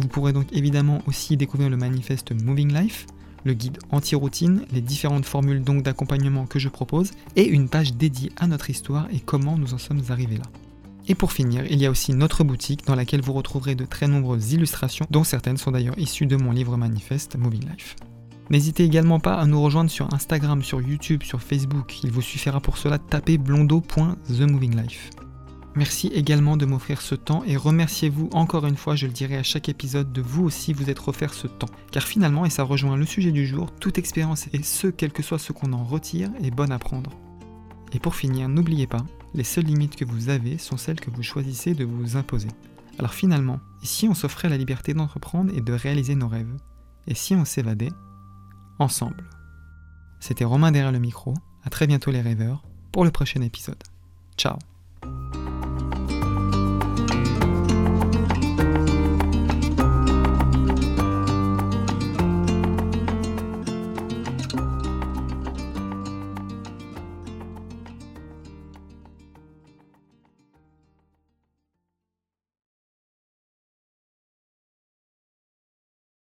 Vous 0.00 0.08
pourrez 0.08 0.32
donc 0.32 0.52
évidemment 0.52 1.00
aussi 1.06 1.36
découvrir 1.36 1.70
le 1.70 1.76
manifeste 1.76 2.32
Moving 2.32 2.74
Life, 2.74 3.06
le 3.44 3.54
guide 3.54 3.78
anti-routine, 3.90 4.64
les 4.72 4.80
différentes 4.80 5.24
formules 5.24 5.62
donc 5.62 5.82
d'accompagnement 5.82 6.46
que 6.46 6.58
je 6.58 6.68
propose, 6.68 7.12
et 7.36 7.46
une 7.46 7.68
page 7.68 7.94
dédiée 7.94 8.32
à 8.36 8.46
notre 8.46 8.70
histoire 8.70 9.08
et 9.12 9.20
comment 9.20 9.56
nous 9.56 9.74
en 9.74 9.78
sommes 9.78 10.02
arrivés 10.08 10.36
là. 10.38 10.44
Et 11.08 11.14
pour 11.14 11.32
finir, 11.32 11.64
il 11.68 11.80
y 11.80 11.86
a 11.86 11.90
aussi 11.90 12.12
notre 12.12 12.44
boutique 12.44 12.86
dans 12.86 12.94
laquelle 12.94 13.22
vous 13.22 13.32
retrouverez 13.32 13.74
de 13.74 13.84
très 13.84 14.06
nombreuses 14.06 14.52
illustrations, 14.52 15.06
dont 15.10 15.24
certaines 15.24 15.56
sont 15.56 15.72
d'ailleurs 15.72 15.98
issues 15.98 16.26
de 16.26 16.36
mon 16.36 16.52
livre 16.52 16.76
manifeste 16.76 17.36
Moving 17.36 17.68
Life. 17.68 17.96
N'hésitez 18.50 18.84
également 18.84 19.20
pas 19.20 19.34
à 19.34 19.46
nous 19.46 19.62
rejoindre 19.62 19.90
sur 19.90 20.12
Instagram, 20.12 20.62
sur 20.62 20.80
YouTube, 20.80 21.22
sur 21.22 21.40
Facebook. 21.40 22.00
Il 22.02 22.10
vous 22.10 22.22
suffira 22.22 22.60
pour 22.60 22.78
cela 22.78 22.98
de 22.98 23.04
taper 23.04 23.38
blondo.themovinglife. 23.38 25.10
Merci 25.76 26.08
également 26.08 26.56
de 26.56 26.66
m'offrir 26.66 27.00
ce 27.00 27.14
temps 27.14 27.44
et 27.46 27.56
remerciez-vous 27.56 28.28
encore 28.32 28.66
une 28.66 28.76
fois, 28.76 28.96
je 28.96 29.06
le 29.06 29.12
dirai 29.12 29.36
à 29.36 29.44
chaque 29.44 29.68
épisode, 29.68 30.12
de 30.12 30.20
vous 30.20 30.44
aussi 30.44 30.72
vous 30.72 30.90
être 30.90 31.08
offert 31.08 31.32
ce 31.32 31.46
temps. 31.46 31.68
Car 31.92 32.02
finalement, 32.02 32.44
et 32.44 32.50
ça 32.50 32.64
rejoint 32.64 32.96
le 32.96 33.06
sujet 33.06 33.30
du 33.30 33.46
jour, 33.46 33.70
toute 33.72 33.98
expérience 33.98 34.48
et 34.52 34.62
ce, 34.62 34.88
quel 34.88 35.12
que 35.12 35.22
soit 35.22 35.38
ce 35.38 35.52
qu'on 35.52 35.72
en 35.72 35.84
retire, 35.84 36.30
est 36.42 36.50
bonne 36.50 36.72
à 36.72 36.78
prendre. 36.78 37.12
Et 37.92 38.00
pour 38.00 38.16
finir, 38.16 38.48
n'oubliez 38.48 38.88
pas, 38.88 39.04
les 39.34 39.44
seules 39.44 39.64
limites 39.64 39.96
que 39.96 40.04
vous 40.04 40.28
avez 40.28 40.58
sont 40.58 40.76
celles 40.76 41.00
que 41.00 41.10
vous 41.10 41.22
choisissez 41.22 41.74
de 41.74 41.84
vous 41.84 42.16
imposer. 42.16 42.48
Alors 42.98 43.14
finalement, 43.14 43.60
si 43.82 44.08
on 44.08 44.14
s'offrait 44.14 44.48
la 44.48 44.58
liberté 44.58 44.92
d'entreprendre 44.92 45.52
et 45.56 45.60
de 45.60 45.72
réaliser 45.72 46.16
nos 46.16 46.28
rêves? 46.28 46.56
Et 47.06 47.14
si 47.14 47.34
on 47.34 47.44
s'évadait? 47.44 47.92
Ensemble. 48.78 49.24
C'était 50.18 50.44
Romain 50.44 50.72
derrière 50.72 50.92
le 50.92 50.98
micro, 50.98 51.34
à 51.64 51.70
très 51.70 51.86
bientôt 51.86 52.10
les 52.10 52.20
rêveurs, 52.20 52.62
pour 52.92 53.04
le 53.04 53.10
prochain 53.10 53.40
épisode. 53.40 53.82
Ciao 54.36 54.58